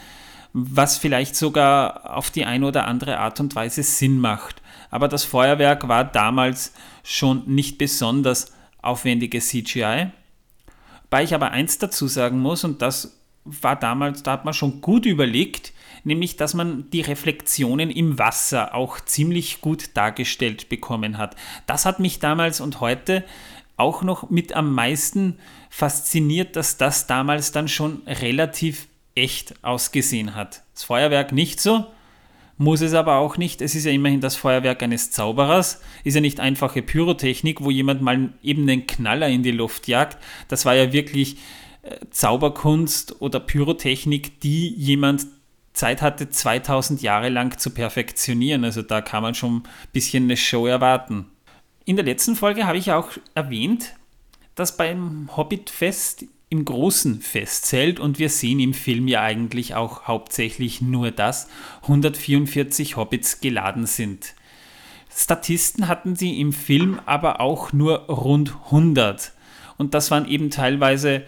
was 0.54 0.96
vielleicht 0.96 1.36
sogar 1.36 2.16
auf 2.16 2.30
die 2.30 2.46
eine 2.46 2.66
oder 2.66 2.86
andere 2.86 3.18
Art 3.18 3.38
und 3.40 3.54
Weise 3.54 3.82
Sinn 3.82 4.18
macht. 4.18 4.62
Aber 4.90 5.08
das 5.08 5.24
Feuerwerk 5.24 5.86
war 5.88 6.04
damals 6.04 6.72
schon 7.04 7.42
nicht 7.46 7.76
besonders 7.76 8.52
aufwendige 8.80 9.40
CGI. 9.40 10.10
Wobei 11.02 11.24
ich 11.24 11.34
aber 11.34 11.50
eins 11.50 11.78
dazu 11.78 12.06
sagen 12.06 12.38
muss, 12.38 12.64
und 12.64 12.80
das 12.80 13.17
war 13.62 13.76
damals, 13.76 14.22
da 14.22 14.32
hat 14.32 14.44
man 14.44 14.54
schon 14.54 14.80
gut 14.80 15.06
überlegt, 15.06 15.72
nämlich 16.04 16.36
dass 16.36 16.54
man 16.54 16.90
die 16.90 17.00
Reflexionen 17.00 17.90
im 17.90 18.18
Wasser 18.18 18.74
auch 18.74 19.00
ziemlich 19.00 19.60
gut 19.60 19.96
dargestellt 19.96 20.68
bekommen 20.68 21.18
hat. 21.18 21.36
Das 21.66 21.86
hat 21.86 22.00
mich 22.00 22.18
damals 22.18 22.60
und 22.60 22.80
heute 22.80 23.24
auch 23.76 24.02
noch 24.02 24.30
mit 24.30 24.52
am 24.54 24.74
meisten 24.74 25.38
fasziniert, 25.70 26.56
dass 26.56 26.76
das 26.76 27.06
damals 27.06 27.52
dann 27.52 27.68
schon 27.68 28.02
relativ 28.06 28.88
echt 29.14 29.54
ausgesehen 29.62 30.34
hat. 30.34 30.62
Das 30.74 30.84
Feuerwerk 30.84 31.32
nicht 31.32 31.60
so, 31.60 31.86
muss 32.56 32.80
es 32.80 32.92
aber 32.92 33.16
auch 33.16 33.36
nicht. 33.36 33.62
Es 33.62 33.74
ist 33.74 33.84
ja 33.84 33.92
immerhin 33.92 34.20
das 34.20 34.36
Feuerwerk 34.36 34.82
eines 34.82 35.12
Zauberers, 35.12 35.80
ist 36.04 36.14
ja 36.14 36.20
nicht 36.20 36.40
einfache 36.40 36.82
Pyrotechnik, 36.82 37.62
wo 37.62 37.70
jemand 37.70 38.02
mal 38.02 38.32
eben 38.42 38.66
den 38.66 38.86
Knaller 38.86 39.28
in 39.28 39.44
die 39.44 39.52
Luft 39.52 39.86
jagt. 39.86 40.18
Das 40.48 40.64
war 40.64 40.74
ja 40.74 40.92
wirklich 40.92 41.38
Zauberkunst 42.10 43.20
oder 43.20 43.40
Pyrotechnik, 43.40 44.40
die 44.40 44.68
jemand 44.74 45.26
Zeit 45.72 46.02
hatte, 46.02 46.28
2000 46.28 47.02
Jahre 47.02 47.28
lang 47.28 47.58
zu 47.58 47.70
perfektionieren. 47.70 48.64
Also 48.64 48.82
da 48.82 49.00
kann 49.00 49.22
man 49.22 49.34
schon 49.34 49.58
ein 49.58 49.62
bisschen 49.92 50.24
eine 50.24 50.36
Show 50.36 50.66
erwarten. 50.66 51.26
In 51.84 51.96
der 51.96 52.04
letzten 52.04 52.36
Folge 52.36 52.66
habe 52.66 52.78
ich 52.78 52.92
auch 52.92 53.10
erwähnt, 53.34 53.94
dass 54.54 54.76
beim 54.76 55.30
Hobbit-Fest 55.36 56.26
im 56.50 56.64
großen 56.64 57.20
Festzelt, 57.20 58.00
und 58.00 58.18
wir 58.18 58.30
sehen 58.30 58.58
im 58.58 58.74
Film 58.74 59.06
ja 59.06 59.22
eigentlich 59.22 59.74
auch 59.74 60.04
hauptsächlich 60.04 60.80
nur 60.80 61.10
das, 61.10 61.48
144 61.82 62.96
Hobbits 62.96 63.40
geladen 63.40 63.86
sind. 63.86 64.34
Statisten 65.10 65.88
hatten 65.88 66.16
sie 66.16 66.40
im 66.40 66.52
Film 66.52 67.00
aber 67.06 67.40
auch 67.40 67.72
nur 67.72 68.06
rund 68.06 68.54
100. 68.66 69.32
Und 69.76 69.94
das 69.94 70.10
waren 70.10 70.26
eben 70.28 70.50
teilweise 70.50 71.24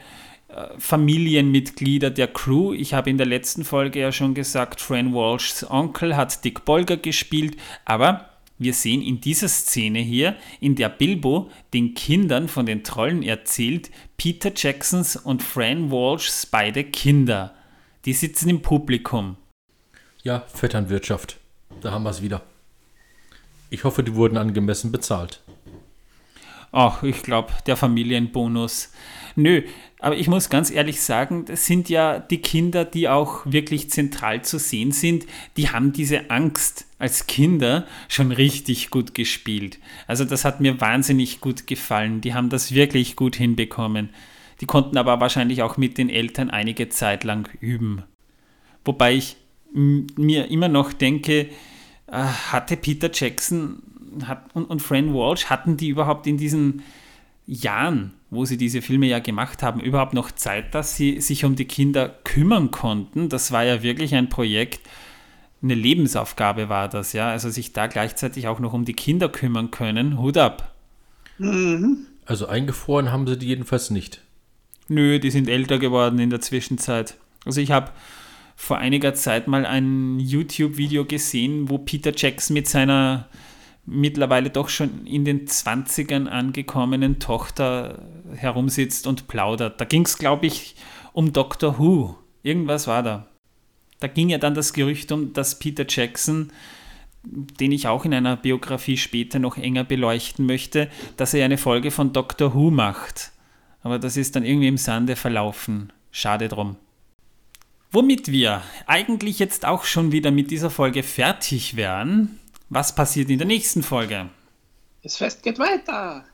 Familienmitglieder 0.79 2.11
der 2.11 2.29
Crew. 2.29 2.73
Ich 2.73 2.95
habe 2.95 3.11
in 3.11 3.19
der 3.19 3.27
letzten 3.27 3.65
Folge 3.65 4.01
ja 4.01 4.13
schon 4.13 4.35
gesagt, 4.35 4.81
Fran 4.81 5.15
Walshs 5.15 5.69
Onkel 5.69 6.17
hat 6.17 6.45
Dick 6.45 6.65
Bolger 6.65 6.97
gespielt, 6.97 7.57
aber 7.85 8.31
wir 8.59 8.75
sehen 8.75 9.01
in 9.01 9.21
dieser 9.21 9.49
Szene 9.49 10.01
hier, 10.01 10.37
in 10.61 10.77
der 10.77 10.91
Bilbo 10.91 11.51
den 11.73 11.95
Kindern 11.95 12.47
von 12.49 12.67
den 12.67 12.85
Trollen 12.85 13.23
erzählt, 13.23 13.91
Peter 14.19 14.53
Jacksons 14.55 15.17
und 15.17 15.43
Fran 15.43 15.91
Walshs 15.91 16.45
beide 16.45 16.85
Kinder. 16.85 17.55
Die 18.05 18.13
sitzen 18.13 18.51
im 18.51 18.61
Publikum. 18.61 19.37
Ja, 20.23 20.45
Vetternwirtschaft. 20.53 21.39
Da 21.81 21.93
haben 21.93 22.03
wir 22.03 22.11
es 22.11 22.21
wieder. 22.21 22.43
Ich 23.71 23.85
hoffe, 23.85 24.03
die 24.03 24.15
wurden 24.15 24.37
angemessen 24.37 24.93
bezahlt. 24.93 25.41
Ach, 26.73 27.03
ich 27.03 27.23
glaube, 27.23 27.53
der 27.67 27.77
Familienbonus. 27.77 28.93
Nö, 29.37 29.63
aber 30.01 30.17
ich 30.17 30.29
muss 30.29 30.49
ganz 30.49 30.71
ehrlich 30.71 31.03
sagen, 31.03 31.45
das 31.45 31.67
sind 31.67 31.89
ja 31.89 32.19
die 32.19 32.41
Kinder, 32.41 32.85
die 32.85 33.09
auch 33.09 33.45
wirklich 33.45 33.91
zentral 33.91 34.43
zu 34.43 34.59
sehen 34.59 34.93
sind, 34.93 35.27
die 35.57 35.69
haben 35.69 35.93
diese 35.93 36.31
Angst 36.31 36.87
als 36.99 37.27
Kinder 37.27 37.87
schon 38.09 38.33
richtig 38.33 38.91
gut 38.91 39.15
gespielt. 39.15 39.79
Also 40.07 40.25
das 40.25 40.45
hat 40.45 40.61
mir 40.61 40.81
wahnsinnig 40.81 41.41
gut 41.41 41.67
gefallen. 41.67 42.21
Die 42.21 42.35
haben 42.35 42.49
das 42.49 42.73
wirklich 42.73 43.17
gut 43.17 43.37
hinbekommen. 43.37 44.11
Die 44.61 44.67
konnten 44.67 44.97
aber 44.97 45.21
wahrscheinlich 45.21 45.63
auch 45.63 45.77
mit 45.77 45.99
den 45.99 46.09
Eltern 46.09 46.51
einige 46.51 46.89
Zeit 46.89 47.25
lang 47.25 47.49
üben. 47.61 48.03
Wobei 48.85 49.15
ich 49.15 49.37
mir 49.73 50.51
immer 50.51 50.69
noch 50.69 50.93
denke, 50.93 51.49
äh, 52.07 52.13
hatte 52.13 52.77
Peter 52.77 53.11
Jackson 53.13 53.83
und, 54.55 54.65
und 54.65 54.81
Fran 54.83 55.15
Walsh, 55.15 55.47
hatten 55.47 55.77
die 55.77 55.89
überhaupt 55.89 56.27
in 56.27 56.37
diesen 56.37 56.83
Jahren, 57.51 58.13
wo 58.31 58.45
sie 58.45 58.57
diese 58.57 58.81
Filme 58.81 59.07
ja 59.07 59.19
gemacht 59.19 59.63
haben, 59.63 59.81
überhaupt 59.81 60.15
noch 60.15 60.31
Zeit, 60.31 60.75
dass 60.75 60.97
sie 60.97 61.21
sich 61.21 61.45
um 61.45 61.57
die 61.57 61.65
Kinder 61.65 62.09
kümmern 62.09 62.71
konnten. 62.71 63.29
Das 63.29 63.51
war 63.51 63.65
ja 63.65 63.83
wirklich 63.83 64.15
ein 64.15 64.29
Projekt, 64.29 64.89
eine 65.63 65.75
Lebensaufgabe 65.75 66.69
war 66.69 66.89
das, 66.89 67.13
ja. 67.13 67.29
Also 67.29 67.51
sich 67.51 67.73
da 67.73 67.89
gleichzeitig 67.89 68.47
auch 68.47 68.61
noch 68.61 68.73
um 68.73 68.85
die 68.85 68.95
Kinder 68.95 69.29
kümmern 69.29 69.71
können. 69.71 70.19
Hut 70.19 70.39
ab. 70.39 70.75
Mhm. 71.39 72.07
Also 72.25 72.47
eingefroren 72.47 73.11
haben 73.11 73.27
sie 73.27 73.37
die 73.37 73.49
jedenfalls 73.49 73.91
nicht. 73.91 74.23
Nö, 74.87 75.19
die 75.19 75.31
sind 75.31 75.49
älter 75.49 75.79
geworden 75.79 76.21
in 76.21 76.31
der 76.31 76.41
Zwischenzeit. 76.41 77.17
Also 77.45 77.61
ich 77.61 77.73
habe 77.73 77.91
vor 78.55 78.79
einiger 78.79 79.15
Zeit 79.15 79.49
mal 79.49 79.67
ein 79.67 80.21
YouTube-Video 80.21 81.05
gesehen, 81.05 81.69
wo 81.69 81.79
Peter 81.79 82.13
Jackson 82.15 82.55
mit 82.55 82.69
seiner 82.69 83.29
mittlerweile 83.91 84.51
doch 84.51 84.69
schon 84.69 85.07
in 85.07 85.25
den 85.25 85.47
20ern 85.47 86.27
angekommenen 86.27 87.19
Tochter 87.19 88.03
herumsitzt 88.35 89.07
und 89.07 89.27
plaudert. 89.29 89.81
Da 89.81 89.85
ging 89.85 90.05
es, 90.05 90.17
glaube 90.17 90.47
ich, 90.47 90.77
um 91.13 91.33
Doctor 91.33 91.79
Who. 91.79 92.17
Irgendwas 92.43 92.87
war 92.87 93.03
da. 93.03 93.29
Da 93.99 94.07
ging 94.07 94.31
ja 94.31 94.39
dann 94.39 94.55
das 94.55 94.73
Gerücht 94.73 95.13
um, 95.13 95.33
dass 95.33 95.59
Peter 95.59 95.85
Jackson, 95.87 96.53
den 97.23 97.73
ich 97.73 97.89
auch 97.89 98.05
in 98.05 98.15
einer 98.15 98.37
Biografie 98.37 98.97
später 98.97 99.39
noch 99.39 99.59
enger 99.59 99.85
beleuchten 99.85 100.47
möchte, 100.47 100.89
dass 101.17 101.35
er 101.35 101.45
eine 101.45 101.59
Folge 101.59 101.91
von 101.91 102.13
Doctor 102.13 102.55
Who 102.55 102.71
macht. 102.71 103.33
Aber 103.83 103.99
das 103.99 104.17
ist 104.17 104.37
dann 104.37 104.45
irgendwie 104.45 104.69
im 104.69 104.79
Sande 104.79 105.17
verlaufen. 105.17 105.93
Schade 106.11 106.49
drum. 106.49 106.77
Womit 107.93 108.31
wir 108.31 108.63
eigentlich 108.87 109.39
jetzt 109.41 109.67
auch 109.67 109.85
schon 109.85 110.13
wieder 110.13 110.31
mit 110.31 110.51
dieser 110.51 110.71
Folge 110.71 111.03
fertig 111.03 111.77
wären, 111.77 112.40
was 112.71 112.95
passiert 112.95 113.29
in 113.29 113.39
der 113.39 113.47
nächsten 113.47 113.83
Folge? 113.83 114.31
Das 115.03 115.17
Fest 115.17 115.43
geht 115.43 115.59
weiter. 115.59 116.25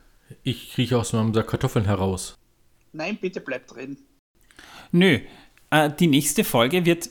Ich 0.42 0.72
krieche 0.72 0.98
aus 0.98 1.12
meinem 1.12 1.34
Sack 1.34 1.48
Kartoffeln 1.48 1.86
heraus. 1.86 2.36
Nein, 2.92 3.18
bitte 3.20 3.40
bleib 3.40 3.66
drin. 3.66 3.96
Nö, 4.92 5.20
äh, 5.70 5.90
die 5.98 6.06
nächste 6.06 6.44
Folge 6.44 6.84
wird 6.84 7.10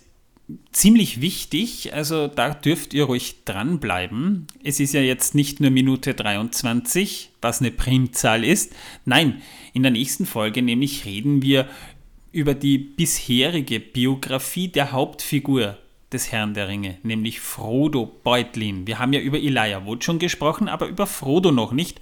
ziemlich 0.71 1.21
wichtig, 1.21 1.93
also 1.93 2.27
da 2.27 2.53
dürft 2.53 2.93
ihr 2.93 3.05
ruhig 3.05 3.45
dranbleiben. 3.45 4.45
Es 4.63 4.79
ist 4.79 4.93
ja 4.93 5.01
jetzt 5.01 5.33
nicht 5.33 5.59
nur 5.59 5.71
Minute 5.71 6.13
23, 6.13 7.31
was 7.41 7.61
eine 7.61 7.71
Primzahl 7.71 8.43
ist. 8.43 8.73
Nein, 9.05 9.41
in 9.73 9.81
der 9.81 9.91
nächsten 9.91 10.25
Folge 10.25 10.61
nämlich 10.61 11.05
reden 11.05 11.41
wir 11.41 11.67
über 12.31 12.53
die 12.53 12.77
bisherige 12.77 13.79
Biografie 13.79 14.67
der 14.67 14.91
Hauptfigur 14.91 15.77
des 16.11 16.31
Herrn 16.31 16.53
der 16.53 16.67
Ringe, 16.67 16.97
nämlich 17.03 17.39
Frodo 17.39 18.05
Beutlin. 18.23 18.87
Wir 18.87 18.99
haben 18.99 19.13
ja 19.13 19.19
über 19.19 19.37
Elijah 19.37 19.85
Wood 19.85 20.03
schon 20.03 20.19
gesprochen, 20.19 20.67
aber 20.67 20.87
über 20.87 21.07
Frodo 21.07 21.51
noch 21.51 21.71
nicht. 21.71 22.01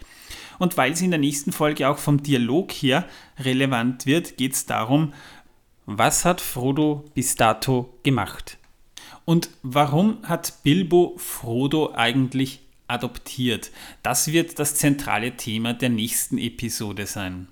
Und 0.59 0.77
weil 0.77 0.91
es 0.93 1.01
in 1.01 1.11
der 1.11 1.19
nächsten 1.19 1.51
Folge 1.51 1.89
auch 1.89 1.97
vom 1.97 2.21
Dialog 2.21 2.71
her 2.71 3.07
relevant 3.39 4.05
wird, 4.05 4.37
geht 4.37 4.53
es 4.53 4.65
darum, 4.65 5.13
was 5.85 6.25
hat 6.25 6.41
Frodo 6.41 7.05
bis 7.13 7.35
dato 7.35 7.93
gemacht? 8.03 8.57
Und 9.25 9.49
warum 9.61 10.17
hat 10.23 10.63
Bilbo 10.63 11.15
Frodo 11.17 11.93
eigentlich 11.93 12.59
adoptiert? 12.87 13.71
Das 14.01 14.31
wird 14.31 14.59
das 14.59 14.75
zentrale 14.75 15.35
Thema 15.35 15.73
der 15.73 15.89
nächsten 15.89 16.37
Episode 16.37 17.05
sein. 17.05 17.47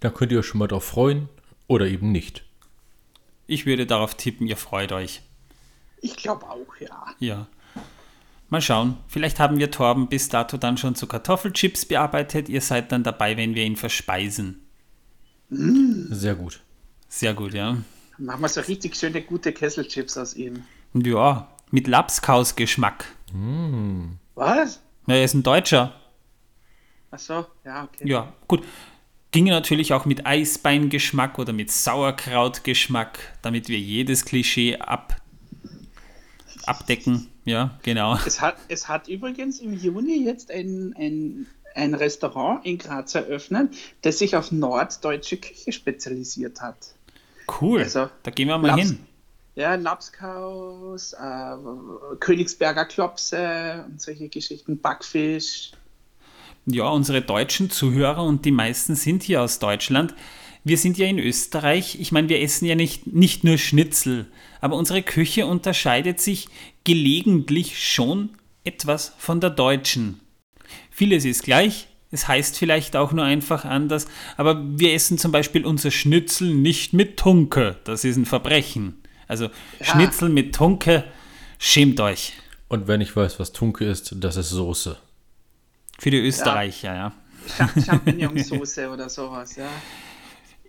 Da 0.00 0.10
könnt 0.10 0.32
ihr 0.32 0.40
euch 0.40 0.46
schon 0.46 0.58
mal 0.58 0.68
drauf 0.68 0.84
freuen 0.84 1.28
oder 1.66 1.86
eben 1.86 2.12
nicht. 2.12 2.44
Ich 3.46 3.66
würde 3.66 3.86
darauf 3.86 4.14
tippen, 4.14 4.46
ihr 4.46 4.56
freut 4.56 4.92
euch. 4.92 5.22
Ich 6.04 6.16
glaube 6.16 6.46
auch, 6.50 6.76
ja. 6.80 7.06
Ja. 7.18 7.46
Mal 8.50 8.60
schauen. 8.60 8.98
Vielleicht 9.08 9.40
haben 9.40 9.58
wir 9.58 9.70
Torben 9.70 10.08
bis 10.08 10.28
dato 10.28 10.58
dann 10.58 10.76
schon 10.76 10.94
zu 10.94 11.06
Kartoffelchips 11.06 11.86
bearbeitet. 11.86 12.50
Ihr 12.50 12.60
seid 12.60 12.92
dann 12.92 13.02
dabei, 13.02 13.38
wenn 13.38 13.54
wir 13.54 13.64
ihn 13.64 13.76
verspeisen. 13.76 14.66
Sehr 15.48 16.34
gut. 16.34 16.60
Sehr 17.08 17.32
gut, 17.32 17.54
ja. 17.54 17.78
Machen 18.18 18.42
wir 18.42 18.48
so 18.50 18.60
richtig 18.60 18.96
schöne, 18.96 19.22
gute 19.22 19.54
Kesselchips 19.54 20.18
aus 20.18 20.34
ihm. 20.34 20.64
Ja, 20.92 21.48
mit 21.70 21.86
Lapskaus-Geschmack. 21.86 23.06
Was? 24.34 24.80
Ja, 25.06 25.14
er 25.14 25.24
ist 25.24 25.32
ein 25.32 25.42
Deutscher. 25.42 25.94
Achso, 27.10 27.46
ja, 27.64 27.84
okay. 27.84 28.06
Ja, 28.06 28.30
gut. 28.46 28.62
Ginge 29.30 29.52
natürlich 29.52 29.94
auch 29.94 30.04
mit 30.04 30.26
Eisbeingeschmack 30.26 31.38
oder 31.38 31.54
mit 31.54 31.70
Sauerkrautgeschmack, 31.72 33.38
damit 33.40 33.68
wir 33.68 33.78
jedes 33.78 34.26
Klischee 34.26 34.76
ab, 34.76 35.16
abdecken. 36.68 37.28
Ja, 37.44 37.78
genau. 37.82 38.18
Es 38.26 38.40
hat, 38.40 38.56
es 38.68 38.88
hat 38.88 39.08
übrigens 39.08 39.60
im 39.60 39.74
Juni 39.74 40.24
jetzt 40.24 40.50
ein, 40.50 40.94
ein, 40.98 41.46
ein 41.74 41.94
Restaurant 41.94 42.64
in 42.64 42.78
Graz 42.78 43.14
eröffnet, 43.14 43.74
das 44.02 44.18
sich 44.18 44.36
auf 44.36 44.52
norddeutsche 44.52 45.36
Küche 45.36 45.72
spezialisiert 45.72 46.60
hat. 46.60 46.76
Cool. 47.60 47.80
Also, 47.82 48.08
da 48.22 48.30
gehen 48.30 48.48
wir 48.48 48.58
mal 48.58 48.68
Laps- 48.68 48.82
hin. 48.82 49.00
Ja, 49.56 49.76
Lapskaus, 49.76 51.12
äh, 51.12 52.16
Königsberger 52.18 52.86
Klopse 52.86 53.84
und 53.86 54.02
solche 54.02 54.28
Geschichten, 54.28 54.80
Backfisch. 54.80 55.70
Ja, 56.66 56.88
unsere 56.88 57.22
deutschen 57.22 57.70
Zuhörer 57.70 58.24
und 58.24 58.44
die 58.44 58.50
meisten 58.50 58.96
sind 58.96 59.22
hier 59.22 59.42
aus 59.42 59.60
Deutschland. 59.60 60.14
Wir 60.64 60.78
sind 60.78 60.96
ja 60.98 61.06
in 61.06 61.18
Österreich. 61.18 61.98
Ich 62.00 62.10
meine, 62.10 62.28
wir 62.28 62.40
essen 62.40 62.64
ja 62.66 62.74
nicht, 62.74 63.06
nicht 63.06 63.44
nur 63.44 63.58
Schnitzel, 63.58 64.26
aber 64.60 64.76
unsere 64.76 65.02
Küche 65.02 65.46
unterscheidet 65.46 66.20
sich 66.20 66.48
gelegentlich 66.84 67.82
schon 67.86 68.30
etwas 68.64 69.12
von 69.18 69.40
der 69.40 69.50
deutschen. 69.50 70.20
Vieles 70.90 71.24
ist 71.26 71.42
gleich, 71.42 71.88
es 72.10 72.28
heißt 72.28 72.56
vielleicht 72.58 72.96
auch 72.96 73.12
nur 73.12 73.24
einfach 73.24 73.64
anders, 73.66 74.06
aber 74.36 74.62
wir 74.78 74.94
essen 74.94 75.18
zum 75.18 75.32
Beispiel 75.32 75.66
unser 75.66 75.90
Schnitzel 75.90 76.54
nicht 76.54 76.92
mit 76.94 77.18
Tunke. 77.18 77.76
Das 77.84 78.04
ist 78.04 78.16
ein 78.16 78.24
Verbrechen. 78.26 79.02
Also 79.28 79.48
Schnitzel 79.82 80.28
mit 80.30 80.54
Tunke, 80.54 81.04
schämt 81.58 82.00
euch. 82.00 82.32
Und 82.68 82.88
wenn 82.88 83.00
ich 83.02 83.14
weiß, 83.14 83.38
was 83.38 83.52
Tunke 83.52 83.84
ist, 83.84 84.14
das 84.18 84.36
ist 84.36 84.48
Soße. 84.50 84.96
Für 85.98 86.10
die 86.10 86.18
Österreicher, 86.18 86.94
ja. 86.94 87.12
Cha- 87.58 87.68
Champignonsauce 87.84 88.78
oder 88.90 89.08
sowas, 89.10 89.56
ja. 89.56 89.68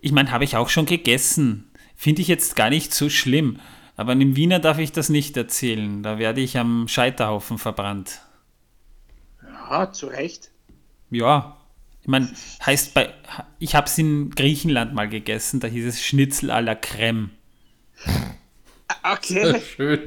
Ich 0.06 0.12
meine, 0.12 0.30
habe 0.30 0.44
ich 0.44 0.56
auch 0.56 0.68
schon 0.68 0.86
gegessen. 0.86 1.68
Finde 1.96 2.22
ich 2.22 2.28
jetzt 2.28 2.54
gar 2.54 2.70
nicht 2.70 2.94
so 2.94 3.10
schlimm. 3.10 3.58
Aber 3.96 4.12
einem 4.12 4.36
Wiener 4.36 4.60
darf 4.60 4.78
ich 4.78 4.92
das 4.92 5.08
nicht 5.08 5.36
erzählen. 5.36 6.04
Da 6.04 6.20
werde 6.20 6.40
ich 6.40 6.58
am 6.58 6.86
Scheiterhaufen 6.86 7.58
verbrannt. 7.58 8.20
Ja, 9.42 9.90
zu 9.90 10.06
Recht. 10.06 10.52
Ja. 11.10 11.56
Ich 12.02 12.06
meine, 12.06 12.30
heißt 12.64 12.94
bei. 12.94 13.12
Ich 13.58 13.74
habe 13.74 13.88
es 13.88 13.98
in 13.98 14.30
Griechenland 14.30 14.94
mal 14.94 15.08
gegessen. 15.08 15.58
Da 15.58 15.66
hieß 15.66 15.86
es 15.86 16.00
Schnitzel 16.00 16.52
à 16.52 16.60
la 16.60 16.74
Crème. 16.74 17.30
Okay, 19.02 19.60
Schön. 19.76 20.00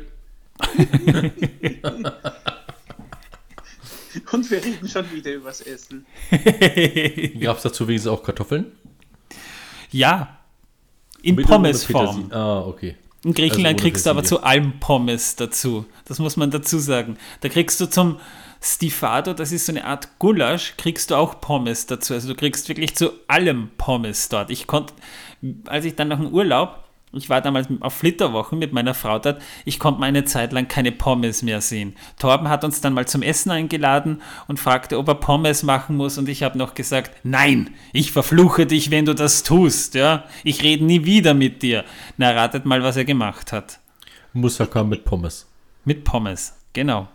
und 4.31 4.49
wir 4.49 4.63
reden 4.63 4.87
schon 4.87 5.11
wieder 5.11 5.33
übers 5.33 5.59
Essen. 5.59 6.05
Gab 7.41 7.57
es 7.57 7.63
dazu 7.63 7.87
wenigstens 7.87 8.11
auch 8.11 8.23
Kartoffeln? 8.23 8.71
Ja. 9.91 10.37
In 11.21 11.35
Mit 11.35 11.47
Pommesform. 11.47 12.31
Ah, 12.31 12.61
okay. 12.61 12.95
In 13.23 13.33
Griechenland 13.33 13.79
Also 13.79 13.83
kriegst 13.83 14.05
du 14.05 14.09
aber 14.09 14.23
zu 14.23 14.43
allem 14.43 14.79
Pommes 14.79 15.35
dazu. 15.35 15.85
Das 16.05 16.19
muss 16.19 16.37
man 16.37 16.51
dazu 16.51 16.77
sagen. 16.79 17.17
Da 17.41 17.49
kriegst 17.49 17.81
du 17.81 17.89
zum 17.89 18.17
Stifado, 18.61 19.33
das 19.33 19.51
ist 19.51 19.65
so 19.65 19.71
eine 19.71 19.85
Art 19.85 20.19
Gulasch, 20.19 20.75
kriegst 20.77 21.11
du 21.11 21.15
auch 21.15 21.39
Pommes 21.39 21.85
dazu. 21.85 22.13
Also 22.13 22.29
du 22.29 22.35
kriegst 22.35 22.67
wirklich 22.69 22.95
zu 22.95 23.11
allem 23.27 23.71
Pommes 23.77 24.29
dort. 24.29 24.49
Ich 24.49 24.67
konnte, 24.67 24.93
als 25.65 25.85
ich 25.85 25.95
dann 25.95 26.09
nach 26.09 26.19
dem 26.19 26.33
Urlaub, 26.33 26.83
ich 27.11 27.29
war 27.29 27.41
damals 27.41 27.67
auf 27.79 27.93
Flitterwochen 27.93 28.59
mit 28.59 28.71
meiner 28.71 28.93
Frau 28.93 29.17
dort, 29.17 29.41
ich 29.65 29.79
konnte 29.79 29.99
mal 29.99 30.07
eine 30.07 30.25
Zeit 30.25 30.53
lang 30.53 30.67
keine 30.67 30.91
Pommes 30.91 31.41
mehr 31.41 31.61
sehen. 31.61 31.95
Torben 32.19 32.49
hat 32.49 32.63
uns 32.63 32.81
dann 32.81 32.93
mal 32.93 33.07
zum 33.07 33.23
Essen 33.23 33.51
eingeladen 33.51 34.21
und 34.47 34.59
fragte, 34.59 34.97
ob 34.97 35.07
er 35.07 35.15
Pommes 35.15 35.63
machen 35.63 35.95
muss 35.95 36.17
und 36.17 36.29
ich 36.29 36.43
habe 36.43 36.57
noch 36.57 36.75
gesagt, 36.75 37.11
nein, 37.23 37.71
ich 37.93 38.11
verfluche 38.11 38.65
dich, 38.67 38.91
wenn 38.91 39.05
du 39.05 39.15
das 39.15 39.43
tust, 39.43 39.95
ja. 39.95 40.25
Ich 40.43 40.61
rede 40.63 40.85
nie 40.85 41.05
wieder 41.05 41.33
mit 41.33 41.63
dir. 41.63 41.83
Na, 42.17 42.31
ratet 42.31 42.65
mal, 42.65 42.83
was 42.83 42.97
er 42.97 43.05
gemacht 43.05 43.51
hat. 43.51 43.79
Moussaka 44.33 44.83
mit 44.83 45.05
Pommes. 45.05 45.47
Mit 45.85 46.03
Pommes, 46.03 46.53
genau. 46.73 47.07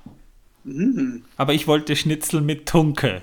Aber 1.37 1.55
ich 1.55 1.67
wollte 1.67 1.95
Schnitzel 1.95 2.41
mit 2.41 2.67
Tunke. 2.67 3.23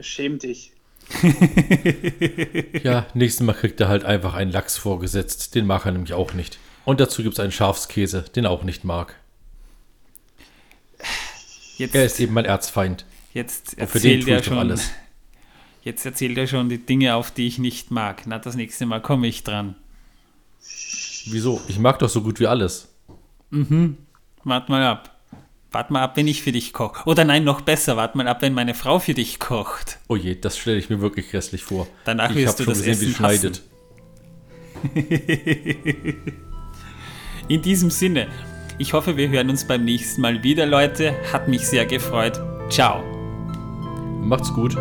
Schäm 0.00 0.38
dich. 0.38 0.72
Ja, 2.82 3.06
nächstes 3.14 3.44
Mal 3.46 3.52
kriegt 3.54 3.80
er 3.80 3.88
halt 3.88 4.04
einfach 4.04 4.34
einen 4.34 4.50
Lachs 4.52 4.76
vorgesetzt. 4.76 5.54
Den 5.54 5.66
mag 5.66 5.84
er 5.86 5.92
nämlich 5.92 6.12
auch 6.12 6.32
nicht. 6.34 6.58
Und 6.84 7.00
dazu 7.00 7.22
gibt 7.22 7.34
es 7.34 7.40
einen 7.40 7.52
Schafskäse, 7.52 8.22
den 8.34 8.44
er 8.44 8.50
auch 8.50 8.62
nicht 8.64 8.84
mag. 8.84 9.16
Jetzt, 11.78 11.94
Er 11.94 12.04
ist 12.04 12.20
eben 12.20 12.32
mein 12.34 12.44
Erzfeind. 12.44 13.04
jetzt 13.34 13.78
Und 13.78 13.88
für 13.90 14.00
den 14.00 14.20
erzählt 14.20 14.28
er 14.38 14.42
schon. 14.44 14.58
alles. 14.58 14.90
Jetzt 15.82 16.04
erzählt 16.06 16.36
er 16.38 16.46
schon 16.46 16.68
die 16.68 16.78
Dinge, 16.84 17.14
auf 17.14 17.30
die 17.30 17.46
ich 17.46 17.58
nicht 17.58 17.90
mag. 17.90 18.22
Na, 18.26 18.38
das 18.38 18.56
nächste 18.56 18.86
Mal 18.86 19.00
komme 19.02 19.26
ich 19.26 19.44
dran. 19.44 19.76
Wieso? 21.26 21.60
Ich 21.68 21.78
mag 21.78 21.98
doch 21.98 22.08
so 22.08 22.22
gut 22.22 22.40
wie 22.40 22.46
alles. 22.46 22.88
Wart 23.50 24.68
mal 24.68 24.82
ab. 24.84 25.15
Wart 25.76 25.90
mal 25.90 26.02
ab, 26.02 26.16
wenn 26.16 26.26
ich 26.26 26.42
für 26.42 26.52
dich 26.52 26.72
koche. 26.72 27.06
Oder 27.06 27.26
nein, 27.26 27.44
noch 27.44 27.60
besser, 27.60 27.98
wart 27.98 28.14
mal 28.14 28.26
ab, 28.28 28.40
wenn 28.40 28.54
meine 28.54 28.72
Frau 28.72 28.98
für 28.98 29.12
dich 29.12 29.38
kocht. 29.38 29.98
Oh 30.08 30.16
je, 30.16 30.34
das 30.34 30.56
stelle 30.56 30.78
ich 30.78 30.88
mir 30.88 31.02
wirklich 31.02 31.30
grässlich 31.30 31.64
vor. 31.64 31.86
Danach 32.06 32.30
ich 32.30 32.36
wirst 32.36 32.48
hab 32.48 32.56
du 32.56 32.64
schon 32.64 32.72
das 32.72 32.82
gesehen, 32.82 33.00
wie 33.02 33.04
Essen 33.04 33.10
es 33.10 33.16
schneidet. 33.18 33.62
In 37.48 37.60
diesem 37.60 37.90
Sinne, 37.90 38.28
ich 38.78 38.94
hoffe, 38.94 39.18
wir 39.18 39.28
hören 39.28 39.50
uns 39.50 39.66
beim 39.66 39.84
nächsten 39.84 40.22
Mal 40.22 40.42
wieder, 40.42 40.64
Leute. 40.64 41.14
Hat 41.30 41.46
mich 41.46 41.66
sehr 41.66 41.84
gefreut. 41.84 42.40
Ciao. 42.70 43.04
Macht's 44.22 44.50
gut. 44.54 44.78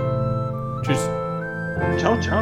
Tschüss. 0.86 1.10
Ciao, 1.98 2.18
ciao. 2.22 2.42